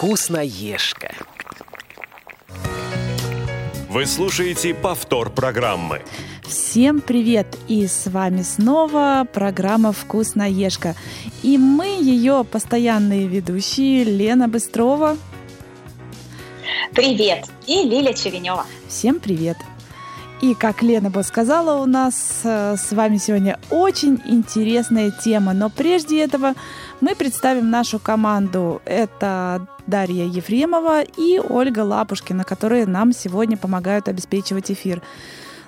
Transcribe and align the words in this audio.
Вкусноежка. 0.00 1.12
Вы 3.90 4.06
слушаете 4.06 4.72
повтор 4.72 5.28
программы. 5.28 6.00
Всем 6.42 7.02
привет! 7.02 7.46
И 7.68 7.86
с 7.86 8.06
вами 8.06 8.40
снова 8.40 9.26
программа 9.30 9.92
«Вкусноежка». 9.92 10.96
И 11.42 11.58
мы 11.58 12.00
ее 12.00 12.46
постоянные 12.50 13.26
ведущие 13.26 14.04
Лена 14.04 14.48
Быстрова. 14.48 15.18
Привет! 16.92 17.44
И 17.66 17.82
Лиля 17.82 18.14
Черенева. 18.14 18.64
Всем 18.88 19.20
привет! 19.20 19.58
И 20.40 20.54
как 20.54 20.80
Лена 20.82 21.10
бы 21.10 21.22
сказала, 21.22 21.82
у 21.82 21.86
нас 21.86 22.40
э, 22.44 22.76
с 22.76 22.92
вами 22.92 23.18
сегодня 23.18 23.58
очень 23.68 24.22
интересная 24.24 25.10
тема. 25.10 25.52
Но 25.52 25.68
прежде 25.68 26.24
этого 26.24 26.54
мы 27.02 27.14
представим 27.14 27.68
нашу 27.68 27.98
команду. 27.98 28.80
Это 28.86 29.66
Дарья 29.86 30.24
Ефремова 30.24 31.02
и 31.02 31.38
Ольга 31.38 31.80
Лапушкина, 31.80 32.44
которые 32.44 32.86
нам 32.86 33.12
сегодня 33.12 33.58
помогают 33.58 34.08
обеспечивать 34.08 34.70
эфир. 34.70 35.02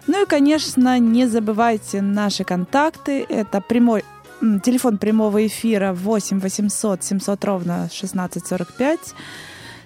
Ну 0.07 0.23
и, 0.23 0.27
конечно, 0.27 0.99
не 0.99 1.27
забывайте 1.27 2.01
наши 2.01 2.43
контакты. 2.43 3.27
Это 3.29 3.61
прямой 3.61 4.05
телефон 4.63 4.97
прямого 4.97 5.47
эфира 5.47 5.93
8 5.93 6.41
800 6.41 7.05
700 7.05 7.45
ровно 7.45 7.75
1645. 7.85 9.15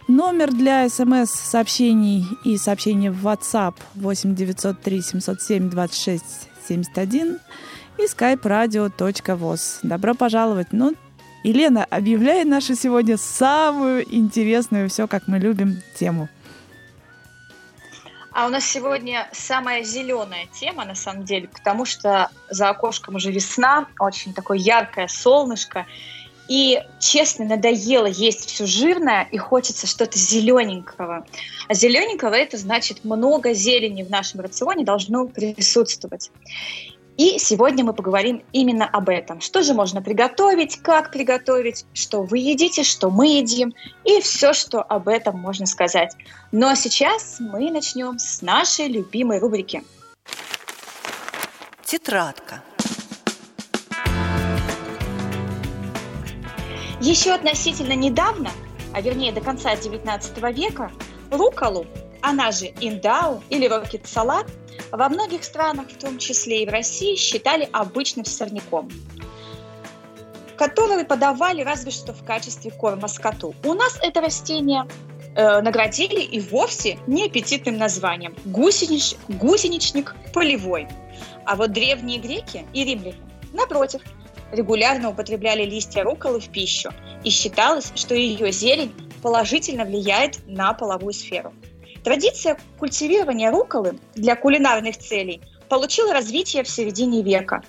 Номер 0.09 0.53
для 0.53 0.89
смс-сообщений 0.89 2.25
и 2.45 2.57
сообщений 2.59 3.09
в 3.09 3.27
WhatsApp 3.27 3.75
8 3.97 4.37
903 4.37 5.03
707 5.03 5.69
26 5.69 6.25
71 6.69 7.41
и 7.99 8.03
skype 8.03 8.43
radio.voz. 8.43 9.81
Добро 9.83 10.15
пожаловать. 10.15 10.69
Ну, 10.71 10.95
Елена, 11.43 11.85
объявляй 11.85 12.45
нашу 12.45 12.77
сегодня 12.77 13.17
самую 13.17 14.05
интересную, 14.15 14.89
все 14.89 15.09
как 15.09 15.27
мы 15.27 15.41
любим, 15.41 15.83
тему. 15.99 16.29
А 18.31 18.47
у 18.47 18.49
нас 18.49 18.65
сегодня 18.65 19.29
самая 19.33 19.83
зеленая 19.83 20.47
тема, 20.53 20.85
на 20.85 20.95
самом 20.95 21.25
деле, 21.25 21.49
потому 21.49 21.85
что 21.85 22.31
за 22.49 22.69
окошком 22.69 23.17
уже 23.17 23.33
весна, 23.33 23.87
очень 23.99 24.35
такое 24.35 24.59
яркое 24.59 25.09
солнышко. 25.09 25.87
И, 26.49 26.81
честно, 27.01 27.45
надоело 27.45 28.07
есть 28.07 28.49
все 28.49 28.67
жирное, 28.67 29.29
и 29.33 29.39
хочется 29.39 29.87
что-то 29.87 30.19
зелененького. 30.19 31.27
А 31.69 31.75
зелененького 31.75 32.35
это 32.35 32.57
значит 32.57 33.05
много 33.05 33.53
зелени 33.53 34.03
в 34.03 34.11
нашем 34.11 34.41
рационе 34.41 34.85
должно 34.85 35.27
присутствовать. 35.27 36.31
И 37.17 37.39
сегодня 37.39 37.83
мы 37.83 37.95
поговорим 37.95 38.45
именно 38.53 38.87
об 38.87 39.09
этом. 39.09 39.41
Что 39.41 39.63
же 39.63 39.73
можно 39.73 40.03
приготовить, 40.03 40.77
как 40.83 41.11
приготовить, 41.11 41.87
что 41.95 42.23
вы 42.23 42.39
едите, 42.39 42.83
что 42.83 43.11
мы 43.11 43.39
едим, 43.39 43.75
и 44.05 44.21
все, 44.21 44.53
что 44.53 44.83
об 44.83 45.09
этом 45.09 45.39
можно 45.41 45.65
сказать. 45.65 46.15
Но 46.53 46.75
сейчас 46.75 47.39
мы 47.41 47.71
начнем 47.71 48.19
с 48.19 48.43
нашей 48.43 48.89
любимой 48.89 49.39
рубрики. 49.39 49.83
Тетрадка. 51.85 52.63
Еще 57.07 57.33
относительно 57.33 57.95
недавно, 57.95 58.51
а 58.93 59.01
вернее 59.01 59.33
до 59.33 59.41
конца 59.41 59.75
XIX 59.75 60.53
века, 60.53 60.91
руколу, 61.31 61.87
она 62.21 62.51
же 62.51 62.67
индау 62.81 63.43
или 63.49 63.67
рокет-салат– 63.67 64.47
во 64.91 65.09
многих 65.09 65.45
странах, 65.45 65.89
в 65.89 65.99
том 65.99 66.19
числе 66.19 66.63
и 66.63 66.67
в 66.67 66.71
России, 66.71 67.17
считали 67.17 67.69
обычным 67.73 68.25
сорняком 68.25 68.91
которые 70.57 71.05
подавали 71.05 71.63
разве 71.63 71.91
что 71.91 72.15
в 72.15 72.25
качестве 72.25 72.71
корма 72.71 73.09
скоту. 73.09 73.55
У 73.63 73.75
нас 73.75 73.99
это 74.03 74.23
растение 74.23 74.87
э, 75.35 75.61
наградили 75.61 76.23
и 76.23 76.41
вовсе 76.41 76.99
неаппетитным 77.07 77.77
названием 77.77 78.35
гусенич, 78.47 79.17
гусеничник 79.29 80.17
полевой. 80.33 80.89
А 81.45 81.57
вот 81.57 81.73
древние 81.73 82.19
греки 82.19 82.67
и 82.73 82.85
римляне, 82.85 83.19
напротив, 83.53 84.01
регулярно 84.53 85.11
употребляли 85.11 85.65
листья 85.65 86.03
руколы 86.03 86.41
в 86.41 86.49
пищу, 86.49 86.91
и 87.25 87.31
считалось, 87.31 87.93
что 87.95 88.15
ее 88.15 88.53
зелень 88.53 88.93
положительно 89.23 89.85
влияет 89.85 90.39
на 90.47 90.73
половую 90.75 91.13
сферу. 91.13 91.53
Традиция 92.05 92.57
культивирования 92.79 93.51
руколы 93.51 93.99
для 94.15 94.37
кулинарных 94.37 94.97
целей 94.97 95.43
получила 95.69 96.13
развитие 96.13 96.63
в 96.63 96.69
середине 96.69 97.23
века. 97.23 97.63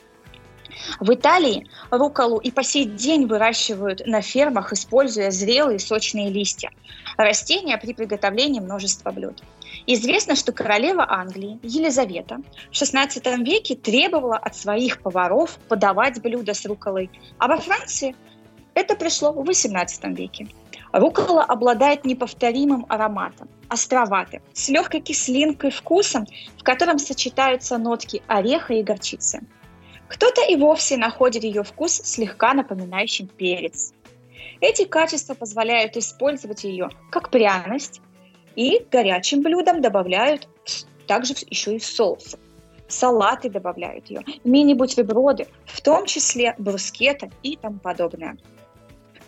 В 0.99 1.11
Италии 1.13 1.67
руколу 1.89 2.37
и 2.37 2.51
по 2.51 2.63
сей 2.63 2.85
день 2.85 3.25
выращивают 3.25 4.05
на 4.05 4.21
фермах, 4.21 4.73
используя 4.73 5.31
зрелые 5.31 5.79
сочные 5.79 6.29
листья. 6.29 6.69
Растения 7.17 7.77
при 7.77 7.93
приготовлении 7.93 8.59
множества 8.59 9.11
блюд. 9.11 9.41
Известно, 9.85 10.35
что 10.35 10.51
королева 10.51 11.05
Англии 11.09 11.59
Елизавета 11.63 12.39
в 12.69 12.73
XVI 12.73 13.43
веке 13.43 13.75
требовала 13.75 14.37
от 14.37 14.55
своих 14.55 15.01
поваров 15.01 15.57
подавать 15.67 16.21
блюда 16.21 16.53
с 16.53 16.65
руколой, 16.65 17.09
а 17.37 17.47
во 17.47 17.57
Франции 17.57 18.15
это 18.73 18.95
пришло 18.95 19.31
в 19.31 19.39
XVIII 19.49 20.13
веке. 20.13 20.47
Рукола 20.91 21.43
обладает 21.43 22.05
неповторимым 22.05 22.85
ароматом, 22.89 23.49
островатым, 23.67 24.41
с 24.53 24.69
легкой 24.69 25.01
кислинкой 25.01 25.71
вкусом, 25.71 26.25
в 26.57 26.63
котором 26.63 26.99
сочетаются 26.99 27.77
нотки 27.77 28.21
ореха 28.27 28.73
и 28.73 28.83
горчицы. 28.83 29.41
Кто-то 30.07 30.41
и 30.49 30.55
вовсе 30.55 30.97
находит 30.97 31.43
ее 31.43 31.63
вкус 31.63 32.01
слегка 32.03 32.53
напоминающим 32.53 33.27
перец. 33.27 33.93
Эти 34.61 34.85
качества 34.85 35.33
позволяют 35.33 35.97
использовать 35.97 36.63
ее 36.63 36.89
как 37.11 37.29
пряность 37.29 38.01
и 38.57 38.85
горячим 38.91 39.43
блюдам 39.43 39.81
добавляют 39.81 40.49
также 41.05 41.33
еще 41.49 41.75
и 41.75 41.79
соусы. 41.79 42.37
Салаты 42.89 43.49
добавляют 43.49 44.09
ее, 44.09 44.23
мини-бутерброды, 44.43 45.47
в 45.65 45.79
том 45.81 46.05
числе 46.05 46.55
брускеты 46.57 47.31
и 47.43 47.55
тому 47.55 47.79
подобное. 47.79 48.37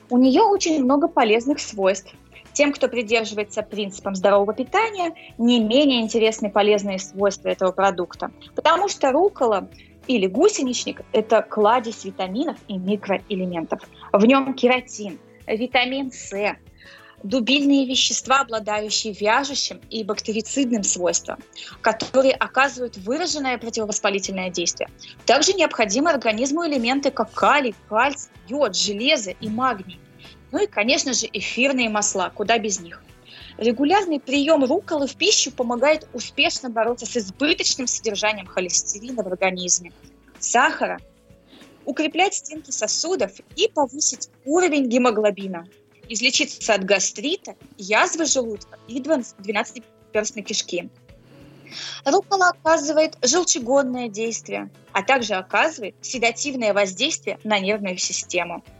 У 0.09 0.17
нее 0.17 0.41
очень 0.41 0.84
много 0.84 1.07
полезных 1.07 1.59
свойств. 1.59 2.13
Тем, 2.53 2.73
кто 2.73 2.88
придерживается 2.88 3.62
принципам 3.62 4.16
здорового 4.16 4.53
питания, 4.53 5.13
не 5.38 5.59
менее 5.59 6.01
интересны 6.01 6.50
полезные 6.50 6.97
свойства 6.97 7.50
этого 7.50 7.72
продукта. 7.72 8.31
Потому 8.56 8.88
что 8.88 9.11
рукола 9.11 9.69
или 10.07 10.25
гусеничник– 10.25 11.01
это 11.11 11.44
кладезь 11.44 12.03
витаминов 12.03 12.57
и 12.67 12.78
микроэлементов. 12.78 13.81
В 14.11 14.25
нем 14.25 14.56
кератин, 14.56 15.19
витамин 15.46 16.11
С, 16.11 16.34
дубильные 17.24 17.85
вещества, 17.85 18.41
обладающие 18.41 19.13
вяжущим 19.13 19.81
и 19.90 20.03
бактерицидным 20.03 20.84
свойством, 20.84 21.40
которые 21.81 22.34
оказывают 22.34 22.97
выраженное 22.97 23.57
противовоспалительное 23.57 24.50
действие. 24.50 24.90
Также 25.25 25.53
необходимы 25.53 26.09
организму 26.09 26.66
элементы, 26.66 27.12
как 27.12 27.31
калий, 27.34 27.75
кальций, 27.88 28.31
йод, 28.47 28.75
железо 28.75 29.31
и 29.31 29.50
магний. 29.50 30.00
Ну 30.52 30.63
и, 30.63 30.68
конечно 30.68 31.13
же, 31.13 31.28
эфирные 31.31 31.90
масла, 31.90 32.31
куда 32.34 32.58
без 32.58 32.79
них. 32.79 33.03
Регулярный 33.58 34.19
прием 34.19 34.63
руколы 34.63 35.06
в 35.06 35.16
пищу 35.16 35.52
помогает 35.52 36.08
успешно 36.13 36.69
бороться 36.69 37.06
с 37.06 37.18
избыточным 37.18 37.88
содержанием 37.88 38.47
холестерина 38.47 39.22
в 39.22 39.28
организме, 39.28 39.91
сахара, 40.40 41.00
укреплять 41.85 42.35
стенки 42.35 42.72
сосудов 42.72 43.34
и 43.58 43.68
повысить 43.68 44.29
уровень 44.46 44.88
гемоглобина, 44.88 45.68
излечиться 46.09 46.74
от 46.74 46.84
гастрита, 46.84 47.56
язвы 47.78 48.25
желудка 48.25 48.78
и 48.88 49.00
12-перстной 49.00 50.44
кишки. 50.44 50.90
Рукола 52.03 52.50
оказывает 52.50 53.18
желчегонное 53.22 54.09
действие, 54.09 54.70
а 54.91 55.03
также 55.03 55.35
оказывает 55.35 55.96
седативное 56.02 56.73
воздействие 56.73 57.40
на 57.44 57.59
нервную 57.59 57.97
систему– 57.97 58.64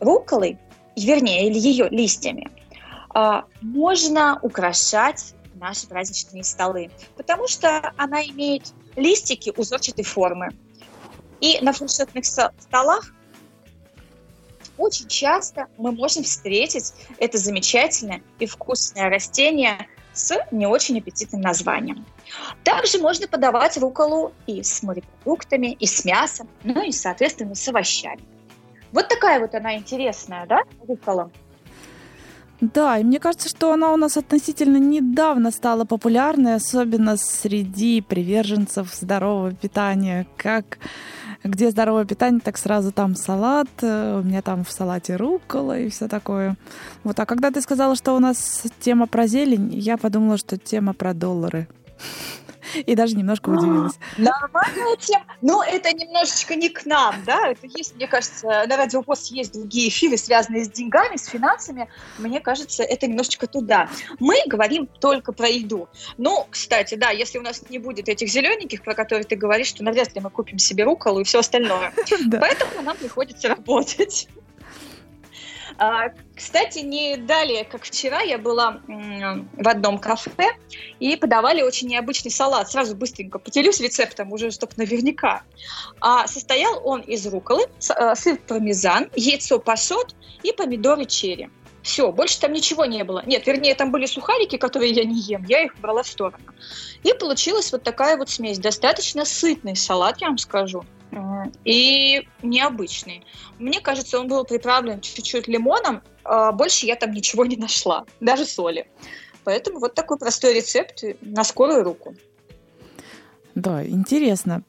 руколой, 0.00 0.58
вернее, 0.96 1.48
или 1.48 1.58
ее 1.58 1.88
листьями, 1.88 2.50
а, 3.10 3.44
можно 3.60 4.38
украшать 4.42 5.34
наши 5.54 5.86
праздничные 5.86 6.44
столы, 6.44 6.90
потому 7.16 7.48
что 7.48 7.92
она 7.96 8.22
имеет 8.24 8.72
листики 8.96 9.52
узорчатой 9.56 10.04
формы. 10.04 10.50
И 11.40 11.58
на 11.60 11.72
фуршетных 11.72 12.24
столах 12.24 13.12
очень 14.78 15.08
часто 15.08 15.66
мы 15.78 15.92
можем 15.92 16.22
встретить 16.24 16.92
это 17.18 17.38
замечательное 17.38 18.22
и 18.38 18.46
вкусное 18.46 19.08
растение 19.08 19.88
с 20.12 20.36
не 20.50 20.66
очень 20.66 20.98
аппетитным 20.98 21.40
названием. 21.40 22.04
Также 22.62 22.98
можно 22.98 23.26
подавать 23.26 23.76
руколу 23.78 24.32
и 24.46 24.62
с 24.62 24.82
морепродуктами, 24.82 25.72
и 25.72 25.86
с 25.86 26.04
мясом, 26.04 26.48
ну 26.62 26.82
и, 26.82 26.92
соответственно, 26.92 27.54
с 27.54 27.68
овощами. 27.68 28.20
Вот 28.92 29.08
такая 29.08 29.40
вот 29.40 29.54
она 29.54 29.76
интересная, 29.76 30.46
да, 30.46 30.62
рукола? 30.86 31.30
Да, 32.60 32.98
и 32.98 33.04
мне 33.04 33.18
кажется, 33.18 33.48
что 33.48 33.72
она 33.72 33.92
у 33.92 33.96
нас 33.96 34.16
относительно 34.16 34.76
недавно 34.76 35.50
стала 35.50 35.84
популярной, 35.84 36.54
особенно 36.54 37.16
среди 37.16 38.00
приверженцев 38.00 38.94
здорового 38.94 39.52
питания. 39.52 40.26
Как 40.36 40.78
где 41.44 41.70
здоровое 41.70 42.06
питание, 42.06 42.40
так 42.40 42.56
сразу 42.56 42.90
там 42.90 43.14
салат, 43.14 43.68
э, 43.82 44.20
у 44.20 44.26
меня 44.26 44.42
там 44.42 44.64
в 44.64 44.72
салате 44.72 45.16
рукола 45.16 45.78
и 45.78 45.90
все 45.90 46.08
такое. 46.08 46.56
Вот, 47.04 47.20
а 47.20 47.26
когда 47.26 47.50
ты 47.50 47.60
сказала, 47.60 47.94
что 47.94 48.16
у 48.16 48.18
нас 48.18 48.64
тема 48.80 49.06
про 49.06 49.26
зелень, 49.26 49.74
я 49.74 49.98
подумала, 49.98 50.38
что 50.38 50.56
тема 50.56 50.94
про 50.94 51.12
доллары. 51.12 51.68
И 52.74 52.94
даже 52.94 53.16
немножко 53.16 53.50
удивилась. 53.50 53.94
Нормальная 54.18 54.96
тема. 54.96 55.24
Но 55.42 55.62
это 55.62 55.92
немножечко 55.92 56.54
не 56.54 56.68
к 56.68 56.86
нам, 56.86 57.16
да? 57.26 57.48
Это 57.48 57.66
есть, 57.66 57.96
мне 57.96 58.06
кажется, 58.06 58.64
на 58.66 58.76
Радиопост 58.76 59.32
есть 59.32 59.52
другие 59.52 59.88
эфиры, 59.88 60.16
связанные 60.16 60.64
с 60.64 60.70
деньгами, 60.70 61.16
с 61.16 61.26
финансами. 61.26 61.88
Мне 62.18 62.40
кажется, 62.40 62.82
это 62.82 63.06
немножечко 63.06 63.46
туда. 63.46 63.88
Мы 64.18 64.36
говорим 64.46 64.86
только 64.86 65.32
про 65.32 65.48
еду. 65.48 65.88
Ну, 66.18 66.46
кстати, 66.50 66.94
да, 66.94 67.10
если 67.10 67.38
у 67.38 67.42
нас 67.42 67.68
не 67.68 67.78
будет 67.78 68.08
этих 68.08 68.28
зелененьких, 68.28 68.82
про 68.82 68.94
которые 68.94 69.24
ты 69.24 69.36
говоришь, 69.36 69.72
то 69.72 69.84
навряд 69.84 70.14
ли 70.14 70.20
мы 70.20 70.30
купим 70.30 70.58
себе 70.58 70.84
руколу 70.84 71.20
и 71.20 71.24
все 71.24 71.40
остальное. 71.40 71.92
Поэтому 72.40 72.82
нам 72.82 72.96
приходится 72.96 73.48
работать. 73.48 74.28
А, 75.78 76.10
кстати, 76.36 76.78
не 76.80 77.16
далее, 77.16 77.64
как 77.64 77.84
вчера, 77.84 78.20
я 78.20 78.38
была 78.38 78.80
в 78.86 79.68
одном 79.68 79.98
кафе, 79.98 80.52
и 81.00 81.16
подавали 81.16 81.62
очень 81.62 81.88
необычный 81.88 82.30
салат. 82.30 82.70
Сразу 82.70 82.94
быстренько 82.94 83.38
поделюсь 83.38 83.80
рецептом, 83.80 84.32
уже 84.32 84.50
чтобы 84.50 84.72
наверняка. 84.76 85.42
А 86.00 86.26
состоял 86.26 86.80
он 86.84 87.00
из 87.00 87.26
руколы, 87.26 87.64
э, 87.64 88.14
сыр 88.14 88.36
пармезан, 88.36 89.10
яйцо 89.16 89.58
пашот 89.58 90.14
и 90.42 90.52
помидоры 90.52 91.06
черри. 91.06 91.50
Все, 91.84 92.10
больше 92.10 92.40
там 92.40 92.54
ничего 92.54 92.86
не 92.86 93.04
было. 93.04 93.22
Нет, 93.26 93.46
вернее, 93.46 93.74
там 93.74 93.92
были 93.92 94.06
сухарики, 94.06 94.56
которые 94.56 94.90
я 94.92 95.04
не 95.04 95.20
ем, 95.20 95.44
я 95.46 95.64
их 95.64 95.78
брала 95.78 96.02
в 96.02 96.08
сторону. 96.08 96.42
И 97.02 97.12
получилась 97.12 97.70
вот 97.72 97.82
такая 97.82 98.16
вот 98.16 98.30
смесь. 98.30 98.58
Достаточно 98.58 99.26
сытный 99.26 99.76
салат, 99.76 100.18
я 100.22 100.28
вам 100.28 100.38
скажу 100.38 100.82
и 101.64 102.26
необычный. 102.42 103.24
Мне 103.58 103.80
кажется, 103.80 104.18
он 104.18 104.28
был 104.28 104.44
приправлен 104.44 105.02
чуть-чуть 105.02 105.46
лимоном, 105.46 106.02
а 106.24 106.52
больше 106.52 106.86
я 106.86 106.96
там 106.96 107.12
ничего 107.12 107.44
не 107.44 107.56
нашла, 107.56 108.06
даже 108.18 108.46
соли. 108.46 108.88
Поэтому 109.44 109.78
вот 109.78 109.94
такой 109.94 110.16
простой 110.16 110.54
рецепт 110.54 111.04
на 111.20 111.44
скорую 111.44 111.84
руку. 111.84 112.16
Да, 113.54 113.86
интересно. 113.86 114.62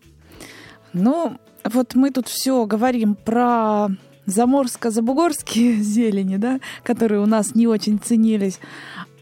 Ну, 0.91 1.37
вот 1.63 1.95
мы 1.95 2.11
тут 2.11 2.27
все 2.27 2.65
говорим 2.65 3.15
про 3.15 3.87
заморско-забугорские 4.25 5.75
зелени, 5.79 6.37
да, 6.37 6.59
которые 6.83 7.21
у 7.21 7.25
нас 7.25 7.55
не 7.55 7.67
очень 7.67 7.99
ценились. 7.99 8.59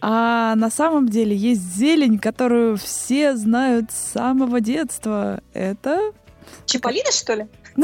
А 0.01 0.55
на 0.55 0.69
самом 0.69 1.07
деле 1.07 1.35
есть 1.35 1.61
зелень, 1.61 2.19
которую 2.19 2.77
все 2.77 3.35
знают 3.35 3.91
с 3.91 4.13
самого 4.13 4.59
детства. 4.59 5.41
Это 5.53 6.11
Чиполлино, 6.65 7.11
что 7.11 7.35
ли? 7.35 7.47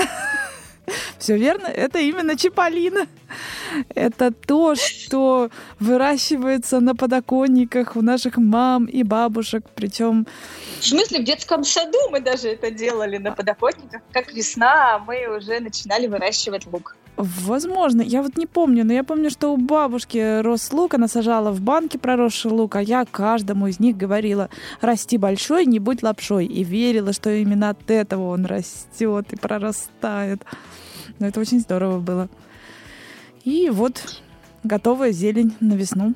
Все 1.19 1.37
верно, 1.37 1.67
это 1.67 1.99
именно 1.99 2.35
чиполлино. 2.35 3.07
Это 3.93 4.31
то, 4.31 4.75
что 4.75 5.51
выращивается 5.79 6.79
на 6.79 6.95
подоконниках 6.95 7.95
у 7.95 8.01
наших 8.01 8.37
мам 8.37 8.85
и 8.85 9.03
бабушек, 9.03 9.63
причем... 9.75 10.25
В 10.79 10.85
смысле, 10.85 11.19
в 11.19 11.23
детском 11.25 11.63
саду 11.63 11.99
мы 12.09 12.21
даже 12.21 12.49
это 12.49 12.71
делали 12.71 13.17
на 13.17 13.31
подоконниках. 13.31 14.01
Как 14.11 14.33
весна, 14.33 14.99
мы 15.05 15.27
уже 15.37 15.59
начинали 15.59 16.07
выращивать 16.07 16.65
лук. 16.65 16.95
Возможно, 17.19 18.01
я 18.01 18.23
вот 18.23 18.37
не 18.37 18.45
помню, 18.45 18.85
но 18.85 18.93
я 18.93 19.03
помню, 19.03 19.29
что 19.29 19.49
у 19.49 19.57
бабушки 19.57 20.39
рос 20.39 20.71
лук, 20.71 20.93
она 20.93 21.09
сажала 21.09 21.51
в 21.51 21.59
банке 21.59 21.99
проросший 21.99 22.49
лук, 22.49 22.77
а 22.77 22.81
я 22.81 23.03
каждому 23.03 23.67
из 23.67 23.77
них 23.77 23.97
говорила, 23.97 24.49
расти 24.79 25.17
большой, 25.17 25.65
не 25.65 25.79
будь 25.79 26.01
лапшой, 26.01 26.45
и 26.45 26.63
верила, 26.63 27.11
что 27.11 27.29
именно 27.29 27.71
от 27.71 27.91
этого 27.91 28.29
он 28.29 28.45
растет 28.45 29.33
и 29.33 29.35
прорастает. 29.35 30.45
Но 31.19 31.27
это 31.27 31.41
очень 31.41 31.59
здорово 31.59 31.99
было. 31.99 32.29
И 33.43 33.69
вот 33.69 34.21
готовая 34.63 35.11
зелень 35.11 35.53
на 35.59 35.73
весну. 35.73 36.13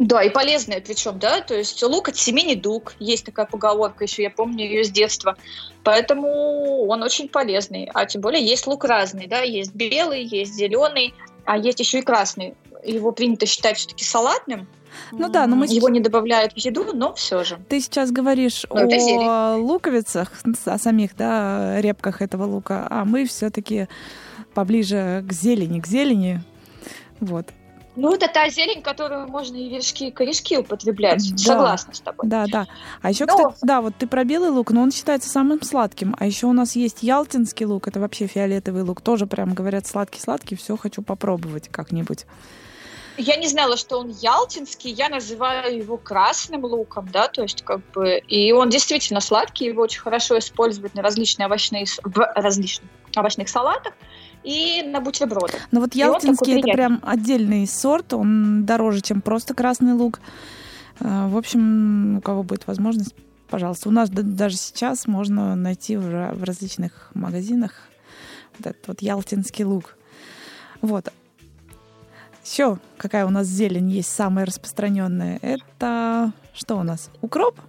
Да, 0.00 0.22
и 0.22 0.30
полезная 0.30 0.80
причем, 0.80 1.18
да, 1.18 1.42
то 1.42 1.54
есть 1.54 1.82
лук 1.82 2.08
от 2.08 2.16
семени 2.16 2.54
дуг, 2.54 2.94
есть 2.98 3.26
такая 3.26 3.44
поговорка 3.44 4.04
еще, 4.04 4.22
я 4.22 4.30
помню 4.30 4.64
ее 4.64 4.82
с 4.82 4.90
детства, 4.90 5.36
поэтому 5.84 6.86
он 6.86 7.02
очень 7.02 7.28
полезный, 7.28 7.90
а 7.92 8.06
тем 8.06 8.22
более 8.22 8.42
есть 8.42 8.66
лук 8.66 8.86
разный, 8.86 9.26
да, 9.26 9.42
есть 9.42 9.74
белый, 9.74 10.24
есть 10.24 10.54
зеленый, 10.54 11.12
а 11.44 11.58
есть 11.58 11.80
еще 11.80 11.98
и 11.98 12.02
красный, 12.02 12.54
его 12.82 13.12
принято 13.12 13.44
считать 13.44 13.76
все-таки 13.76 14.02
салатным, 14.02 14.66
ну 15.12 15.28
да, 15.28 15.46
но 15.46 15.54
мы 15.54 15.66
его 15.66 15.90
не 15.90 16.00
добавляют 16.00 16.54
в 16.54 16.56
еду, 16.56 16.94
но 16.94 17.12
все 17.12 17.44
же. 17.44 17.58
Ты 17.68 17.80
сейчас 17.80 18.10
говоришь 18.10 18.64
но 18.70 18.80
о 18.80 19.56
луковицах, 19.56 20.32
о 20.64 20.78
самих, 20.78 21.14
да, 21.14 21.78
репках 21.78 22.22
этого 22.22 22.44
лука, 22.44 22.86
а 22.88 23.04
мы 23.04 23.26
все-таки 23.26 23.86
поближе 24.54 25.22
к 25.28 25.32
зелени, 25.34 25.78
к 25.78 25.86
зелени, 25.86 26.42
вот. 27.20 27.46
Ну, 28.00 28.14
это 28.14 28.28
та 28.28 28.48
зелень, 28.48 28.80
которую 28.82 29.28
можно 29.28 29.56
и 29.56 29.68
вершки, 29.68 30.08
и 30.08 30.10
корешки 30.10 30.56
употреблять. 30.56 31.30
Да. 31.32 31.36
Согласна 31.36 31.94
с 31.94 32.00
тобой. 32.00 32.28
Да, 32.28 32.46
да. 32.50 32.66
А 33.02 33.10
еще, 33.10 33.26
но... 33.26 33.36
кстати, 33.36 33.58
да, 33.62 33.82
вот 33.82 33.94
ты 33.98 34.06
про 34.06 34.24
белый 34.24 34.48
лук, 34.48 34.70
но 34.70 34.82
он 34.82 34.90
считается 34.90 35.28
самым 35.28 35.62
сладким. 35.62 36.16
А 36.18 36.24
еще 36.24 36.46
у 36.46 36.52
нас 36.52 36.76
есть 36.76 37.02
ялтинский 37.02 37.66
лук, 37.66 37.88
это 37.88 38.00
вообще 38.00 38.26
фиолетовый 38.26 38.82
лук. 38.82 39.02
Тоже 39.02 39.26
прям 39.26 39.52
говорят 39.52 39.86
сладкий-сладкий, 39.86 40.56
все 40.56 40.78
хочу 40.78 41.02
попробовать 41.02 41.68
как-нибудь. 41.68 42.24
Я 43.18 43.36
не 43.36 43.48
знала, 43.48 43.76
что 43.76 43.98
он 43.98 44.08
ялтинский, 44.08 44.90
я 44.90 45.10
называю 45.10 45.76
его 45.76 45.98
красным 45.98 46.64
луком, 46.64 47.06
да, 47.12 47.28
то 47.28 47.42
есть 47.42 47.62
как 47.62 47.80
бы, 47.90 48.18
и 48.18 48.52
он 48.52 48.70
действительно 48.70 49.20
сладкий, 49.20 49.66
его 49.66 49.82
очень 49.82 50.00
хорошо 50.00 50.38
использовать 50.38 50.94
на 50.94 51.02
различные 51.02 51.46
овощные, 51.46 51.84
в 52.02 52.32
различных 52.34 52.88
овощных 53.14 53.50
салатах, 53.50 53.92
и 54.44 54.82
на 54.82 55.00
бутербродах. 55.00 55.60
Ну 55.70 55.80
вот 55.80 55.94
ялтинский 55.94 56.58
это 56.58 56.72
прям 56.72 57.00
отдельный 57.02 57.66
сорт, 57.66 58.12
он 58.12 58.64
дороже, 58.64 59.00
чем 59.00 59.20
просто 59.20 59.54
красный 59.54 59.94
лук. 59.94 60.20
Э, 61.00 61.28
в 61.28 61.36
общем, 61.36 62.18
у 62.18 62.20
кого 62.20 62.42
будет 62.42 62.66
возможность, 62.66 63.14
пожалуйста. 63.48 63.88
У 63.88 63.92
нас 63.92 64.10
даже 64.10 64.56
сейчас 64.56 65.06
можно 65.06 65.54
найти 65.54 65.96
в 65.96 66.42
различных 66.42 67.10
магазинах 67.14 67.72
вот 68.58 68.66
этот 68.66 68.88
вот 68.88 69.02
ялтинский 69.02 69.64
лук. 69.64 69.96
Вот. 70.80 71.12
Еще 72.44 72.78
какая 72.96 73.26
у 73.26 73.30
нас 73.30 73.46
зелень 73.46 73.90
есть 73.90 74.10
самая 74.10 74.46
распространенная? 74.46 75.38
Это 75.42 76.32
что 76.54 76.78
у 76.78 76.82
нас? 76.82 77.10
Укроп? 77.20 77.60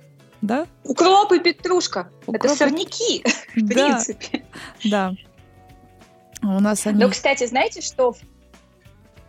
Да? 0.41 0.65
Укроп 0.83 1.33
и 1.33 1.39
петрушка. 1.39 2.09
Укроп 2.25 2.45
Это 2.45 2.55
сорняки, 2.55 3.23
в 3.55 3.67
принципе. 3.67 4.43
Да. 4.83 5.13
У 6.41 6.59
нас 6.59 6.85
они... 6.87 7.03
Ну, 7.03 7.09
кстати, 7.09 7.45
знаете, 7.45 7.81
что... 7.81 8.15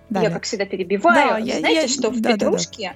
Да, 0.08 0.22
я, 0.22 0.30
как 0.30 0.44
всегда, 0.44 0.66
перебиваю. 0.66 1.30
Да, 1.30 1.38
я, 1.38 1.58
знаете, 1.58 1.82
я... 1.82 1.88
что 1.88 2.10
в 2.10 2.20
да, 2.20 2.32
петрушке 2.34 2.94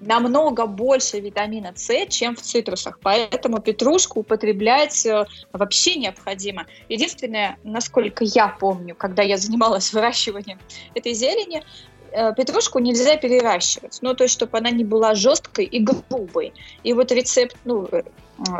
да, 0.00 0.06
да. 0.06 0.20
намного 0.20 0.66
больше 0.66 1.20
витамина 1.20 1.72
С, 1.74 2.06
чем 2.08 2.36
в 2.36 2.40
цитрусах. 2.40 2.98
Поэтому 3.02 3.60
петрушку 3.60 4.20
употреблять 4.20 5.04
э, 5.04 5.26
вообще 5.52 5.96
необходимо. 5.96 6.66
Единственное, 6.88 7.58
насколько 7.64 8.24
я 8.24 8.48
помню, 8.48 8.94
когда 8.94 9.22
я 9.22 9.36
занималась 9.36 9.92
выращиванием 9.92 10.58
этой 10.94 11.12
зелени, 11.12 11.62
петрушку 12.36 12.78
нельзя 12.78 13.16
переращивать, 13.16 13.98
ну, 14.02 14.14
то 14.14 14.24
есть, 14.24 14.34
чтобы 14.34 14.58
она 14.58 14.70
не 14.70 14.84
была 14.84 15.14
жесткой 15.14 15.64
и 15.64 15.80
грубой. 15.80 16.52
И 16.82 16.92
вот 16.92 17.12
рецепт, 17.12 17.56
ну, 17.64 17.88
э, 17.90 18.02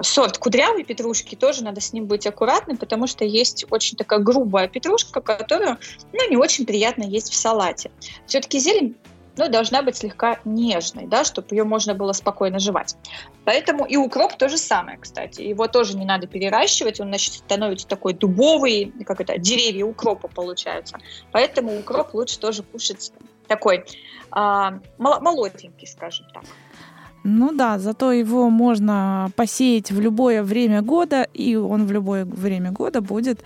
сорт 0.02 0.38
кудрявой 0.38 0.84
петрушки 0.84 1.34
тоже 1.34 1.64
надо 1.64 1.80
с 1.80 1.92
ним 1.92 2.06
быть 2.06 2.26
аккуратным, 2.26 2.76
потому 2.76 3.06
что 3.06 3.24
есть 3.24 3.64
очень 3.70 3.96
такая 3.96 4.18
грубая 4.20 4.68
петрушка, 4.68 5.20
которую, 5.20 5.78
ну, 6.12 6.30
не 6.30 6.36
очень 6.36 6.66
приятно 6.66 7.04
есть 7.04 7.30
в 7.30 7.34
салате. 7.34 7.90
Все-таки 8.26 8.58
зелень 8.58 8.96
ну, 9.38 9.48
должна 9.48 9.82
быть 9.82 9.96
слегка 9.96 10.40
нежной, 10.44 11.06
да, 11.06 11.24
чтобы 11.24 11.46
ее 11.52 11.62
можно 11.62 11.94
было 11.94 12.12
спокойно 12.12 12.58
жевать. 12.58 12.96
Поэтому 13.44 13.86
и 13.86 13.96
укроп 13.96 14.36
то 14.36 14.48
же 14.48 14.58
самое, 14.58 14.98
кстати. 14.98 15.42
Его 15.42 15.68
тоже 15.68 15.96
не 15.96 16.04
надо 16.04 16.26
переращивать, 16.26 17.00
он, 17.00 17.08
значит, 17.08 17.34
становится 17.34 17.86
такой 17.86 18.14
дубовый, 18.14 18.92
как 19.06 19.20
это, 19.20 19.38
деревья 19.38 19.84
укропа 19.84 20.26
получаются. 20.26 20.98
Поэтому 21.30 21.78
укроп 21.78 22.14
лучше 22.14 22.38
тоже 22.40 22.64
кушать 22.64 23.12
такой 23.48 23.84
а, 24.30 24.80
молоденький, 24.98 25.86
скажем 25.86 26.26
так. 26.32 26.44
Ну 27.24 27.52
да, 27.52 27.78
зато 27.78 28.12
его 28.12 28.48
можно 28.48 29.30
посеять 29.36 29.90
в 29.90 30.00
любое 30.00 30.42
время 30.42 30.82
года, 30.82 31.26
и 31.34 31.56
он 31.56 31.86
в 31.86 31.92
любое 31.92 32.24
время 32.24 32.70
года 32.70 33.00
будет 33.00 33.44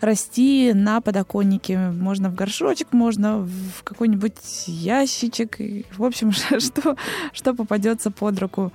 расти 0.00 0.72
на 0.74 1.00
подоконнике. 1.00 1.78
Можно 1.78 2.28
в 2.28 2.34
горшочек, 2.34 2.92
можно 2.92 3.38
в 3.38 3.82
какой-нибудь 3.84 4.64
ящичек. 4.66 5.58
В 5.96 6.04
общем, 6.04 6.32
что, 6.58 6.96
что 7.32 7.54
попадется 7.54 8.10
под 8.10 8.38
руку. 8.38 8.72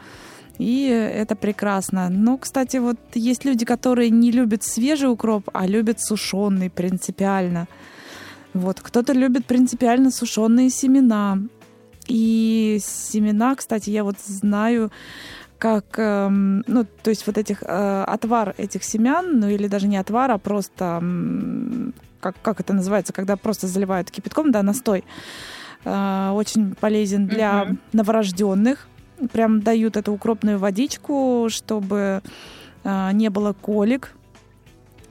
И 0.60 0.88
это 0.88 1.36
прекрасно. 1.36 2.10
Но, 2.10 2.38
кстати, 2.38 2.78
вот 2.78 2.98
есть 3.14 3.46
люди, 3.46 3.66
которые 3.66 4.10
не 4.10 4.32
любят 4.32 4.64
свежий 4.64 5.12
укроп, 5.12 5.50
а 5.54 5.68
любят 5.68 6.00
сушеный 6.00 6.70
принципиально. 6.70 7.68
Вот, 8.58 8.80
кто-то 8.82 9.14
любит 9.14 9.46
принципиально 9.46 10.10
сушеные 10.12 10.70
семена. 10.70 11.40
И 12.08 12.80
семена, 12.82 13.56
кстати, 13.56 13.92
я 13.92 14.04
вот 14.04 14.16
знаю, 14.26 14.92
как, 15.60 15.86
э, 15.98 16.30
ну, 16.30 16.86
то 17.04 17.10
есть 17.10 17.28
вот 17.28 17.38
этих, 17.38 17.62
э, 17.64 18.04
отвар 18.08 18.56
этих 18.58 18.84
семян, 18.84 19.40
ну 19.40 19.50
или 19.50 19.68
даже 19.68 19.88
не 19.88 19.98
отвар, 19.98 20.32
а 20.32 20.38
просто, 20.38 21.00
э, 21.02 21.92
как, 22.20 22.36
как 22.42 22.60
это 22.60 22.74
называется, 22.74 23.14
когда 23.14 23.36
просто 23.36 23.68
заливают 23.68 24.10
кипятком, 24.10 24.52
да, 24.52 24.64
настой, 24.64 25.04
э, 25.84 26.32
очень 26.34 26.76
полезен 26.76 27.28
для 27.28 27.64
mm-hmm. 27.64 27.78
новорожденных. 27.94 28.88
Прям 29.32 29.62
дают 29.62 29.98
эту 29.98 30.14
укропную 30.14 30.60
водичку, 30.60 31.48
чтобы 31.50 32.22
э, 32.84 33.12
не 33.14 33.30
было 33.30 33.54
колик. 33.54 34.14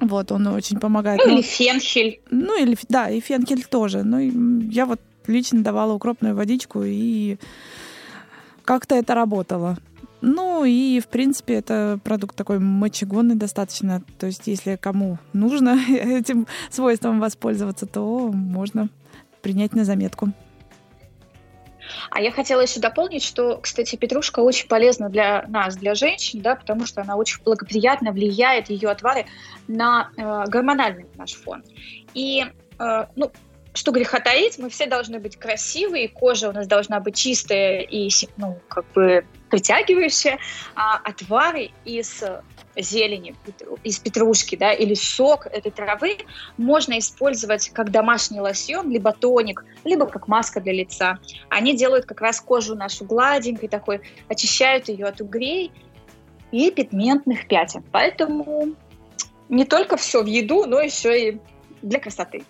Вот, 0.00 0.30
он 0.32 0.46
очень 0.48 0.78
помогает. 0.78 1.20
Ну, 1.24 1.34
или 1.34 1.42
фенхель. 1.42 2.20
Ну, 2.30 2.60
или, 2.60 2.76
да, 2.88 3.08
и 3.10 3.20
фенхель 3.20 3.64
тоже. 3.64 4.02
Ну, 4.04 4.18
я 4.18 4.86
вот 4.86 5.00
лично 5.26 5.62
давала 5.62 5.92
укропную 5.92 6.34
водичку, 6.34 6.82
и 6.84 7.38
как-то 8.64 8.94
это 8.94 9.14
работало. 9.14 9.78
Ну 10.20 10.64
и, 10.64 11.00
в 11.00 11.08
принципе, 11.08 11.54
это 11.54 12.00
продукт 12.02 12.34
такой 12.34 12.58
мочегонный 12.58 13.34
достаточно. 13.34 14.02
То 14.18 14.26
есть, 14.26 14.46
если 14.46 14.76
кому 14.76 15.18
нужно 15.32 15.78
этим 15.88 16.46
свойством 16.70 17.20
воспользоваться, 17.20 17.86
то 17.86 18.30
можно 18.32 18.88
принять 19.42 19.74
на 19.74 19.84
заметку. 19.84 20.32
А 22.10 22.20
я 22.20 22.30
хотела 22.30 22.60
еще 22.60 22.80
дополнить, 22.80 23.22
что, 23.22 23.58
кстати, 23.58 23.96
петрушка 23.96 24.40
очень 24.40 24.68
полезна 24.68 25.08
для 25.08 25.44
нас, 25.48 25.76
для 25.76 25.94
женщин, 25.94 26.40
да, 26.40 26.56
потому 26.56 26.86
что 26.86 27.02
она 27.02 27.16
очень 27.16 27.42
благоприятно 27.42 28.12
влияет, 28.12 28.70
ее 28.70 28.90
отвары, 28.90 29.26
на 29.68 30.10
э, 30.16 30.44
гормональный 30.48 31.06
наш 31.16 31.34
фон. 31.34 31.62
И, 32.14 32.44
э, 32.78 33.06
ну, 33.16 33.32
что 33.74 33.92
греха 33.92 34.20
таить, 34.20 34.58
мы 34.58 34.70
все 34.70 34.86
должны 34.86 35.18
быть 35.18 35.36
красивые, 35.36 36.08
кожа 36.08 36.48
у 36.48 36.52
нас 36.52 36.66
должна 36.66 37.00
быть 37.00 37.16
чистая 37.16 37.80
и, 37.80 38.08
ну, 38.36 38.58
как 38.68 38.90
бы 38.92 39.26
притягивающая, 39.50 40.38
а 40.74 40.96
отвары 40.96 41.70
из 41.84 42.22
зелени, 42.76 43.34
из 43.84 43.98
петрушки, 43.98 44.56
да, 44.56 44.72
или 44.72 44.94
сок 44.94 45.46
этой 45.46 45.70
травы 45.70 46.18
можно 46.56 46.98
использовать 46.98 47.70
как 47.70 47.90
домашний 47.90 48.40
лосьон, 48.40 48.90
либо 48.90 49.12
тоник, 49.12 49.64
либо 49.84 50.06
как 50.06 50.28
маска 50.28 50.60
для 50.60 50.72
лица. 50.72 51.18
Они 51.48 51.76
делают 51.76 52.06
как 52.06 52.20
раз 52.20 52.40
кожу 52.40 52.74
нашу 52.74 53.04
гладенькой 53.04 53.68
такой, 53.68 54.00
очищают 54.28 54.88
ее 54.88 55.06
от 55.06 55.20
угрей 55.20 55.72
и 56.52 56.70
пигментных 56.70 57.48
пятен. 57.48 57.84
Поэтому 57.92 58.74
не 59.48 59.64
только 59.64 59.96
все 59.96 60.22
в 60.22 60.26
еду, 60.26 60.66
но 60.66 60.80
еще 60.80 61.30
и 61.30 61.40
для 61.82 62.00
красоты. 62.00 62.44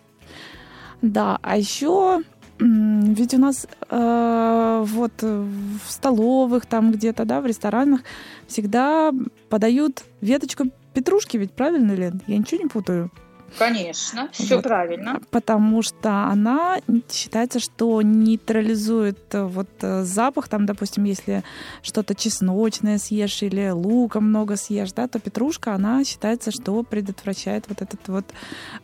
Да, 1.02 1.38
а 1.42 1.56
еще 1.56 2.22
ведь 2.58 3.34
у 3.34 3.38
нас 3.38 3.66
э, 3.90 4.84
вот 4.86 5.22
в 5.22 5.90
столовых 5.90 6.66
там 6.66 6.92
где-то, 6.92 7.24
да, 7.24 7.40
в 7.40 7.46
ресторанах 7.46 8.00
всегда 8.46 9.12
подают 9.48 10.04
веточку 10.20 10.64
петрушки, 10.94 11.36
ведь 11.36 11.52
правильно, 11.52 11.92
Лен? 11.92 12.22
Я 12.26 12.38
ничего 12.38 12.62
не 12.62 12.68
путаю. 12.68 13.10
Конечно, 13.58 14.28
все 14.32 14.56
вот. 14.56 14.64
правильно. 14.64 15.20
Потому 15.30 15.82
что 15.82 16.24
она 16.24 16.78
считается, 17.10 17.58
что 17.58 18.02
нейтрализует 18.02 19.34
э, 19.34 19.44
вот 19.44 19.68
э, 19.80 20.02
запах, 20.02 20.48
там, 20.48 20.66
допустим, 20.66 21.04
если 21.04 21.42
что-то 21.82 22.14
чесночное 22.14 22.98
съешь 22.98 23.42
или 23.42 23.70
лука 23.70 24.20
много 24.20 24.56
съешь, 24.56 24.92
да, 24.92 25.08
то 25.08 25.18
петрушка, 25.20 25.74
она 25.74 26.04
считается, 26.04 26.50
что 26.50 26.82
предотвращает 26.82 27.66
вот 27.68 27.82
этот 27.82 28.08
вот 28.08 28.24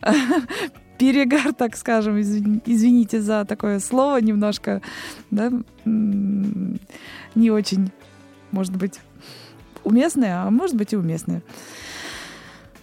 перегар, 0.97 1.53
так 1.57 1.75
скажем, 1.75 2.19
извините 2.21 3.21
за 3.21 3.45
такое 3.45 3.79
слово 3.79 4.17
немножко, 4.17 4.81
да, 5.31 5.51
не 5.85 7.51
очень, 7.51 7.91
может 8.51 8.75
быть, 8.75 8.99
уместное, 9.83 10.43
а 10.43 10.49
может 10.49 10.75
быть 10.75 10.93
и 10.93 10.97
уместное. 10.97 11.41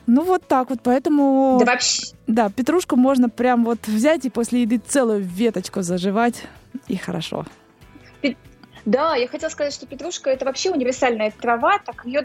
Ну 0.06 0.24
вот 0.24 0.46
так 0.46 0.70
вот, 0.70 0.80
поэтому... 0.82 1.58
Да 1.60 1.72
вообще... 1.72 2.02
Да, 2.26 2.50
петрушку 2.50 2.96
можно 2.96 3.28
прям 3.28 3.64
вот 3.64 3.86
взять 3.86 4.24
и 4.24 4.30
после 4.30 4.62
еды 4.62 4.80
целую 4.84 5.22
веточку 5.22 5.82
заживать, 5.82 6.46
и 6.88 6.96
хорошо. 6.96 7.46
Да, 8.84 9.14
я 9.16 9.28
хотела 9.28 9.50
сказать, 9.50 9.74
что 9.74 9.86
петрушка 9.86 10.30
это 10.30 10.44
вообще 10.44 10.70
универсальная 10.70 11.30
трава, 11.30 11.78
так 11.78 12.04
ее, 12.04 12.24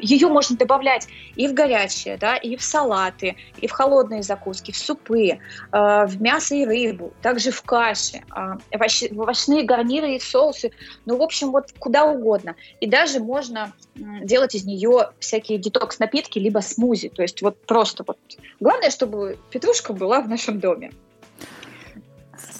ее 0.00 0.28
можно 0.28 0.56
добавлять 0.56 1.06
и 1.36 1.46
в 1.48 1.54
горячее, 1.54 2.16
да, 2.16 2.36
и 2.36 2.56
в 2.56 2.62
салаты, 2.62 3.36
и 3.60 3.66
в 3.66 3.72
холодные 3.72 4.22
закуски, 4.22 4.72
в 4.72 4.76
супы, 4.76 5.28
э, 5.28 5.38
в 5.72 6.20
мясо 6.20 6.54
и 6.54 6.64
рыбу, 6.64 7.12
также 7.22 7.50
в 7.50 7.62
каше, 7.62 8.22
э, 8.34 8.78
в 9.10 9.20
овощные 9.20 9.64
гарниры 9.64 10.14
и 10.14 10.20
соусы, 10.20 10.72
ну, 11.06 11.16
в 11.16 11.22
общем, 11.22 11.50
вот 11.50 11.72
куда 11.78 12.04
угодно. 12.04 12.54
И 12.80 12.86
даже 12.86 13.20
можно 13.20 13.72
делать 13.94 14.54
из 14.54 14.64
нее 14.64 15.10
всякие 15.18 15.58
детокс-напитки, 15.58 16.38
либо 16.38 16.60
смузи, 16.60 17.08
то 17.08 17.22
есть 17.22 17.42
вот 17.42 17.60
просто 17.66 18.04
вот. 18.06 18.18
Главное, 18.60 18.90
чтобы 18.90 19.38
петрушка 19.50 19.92
была 19.92 20.20
в 20.20 20.28
нашем 20.28 20.60
доме. 20.60 20.92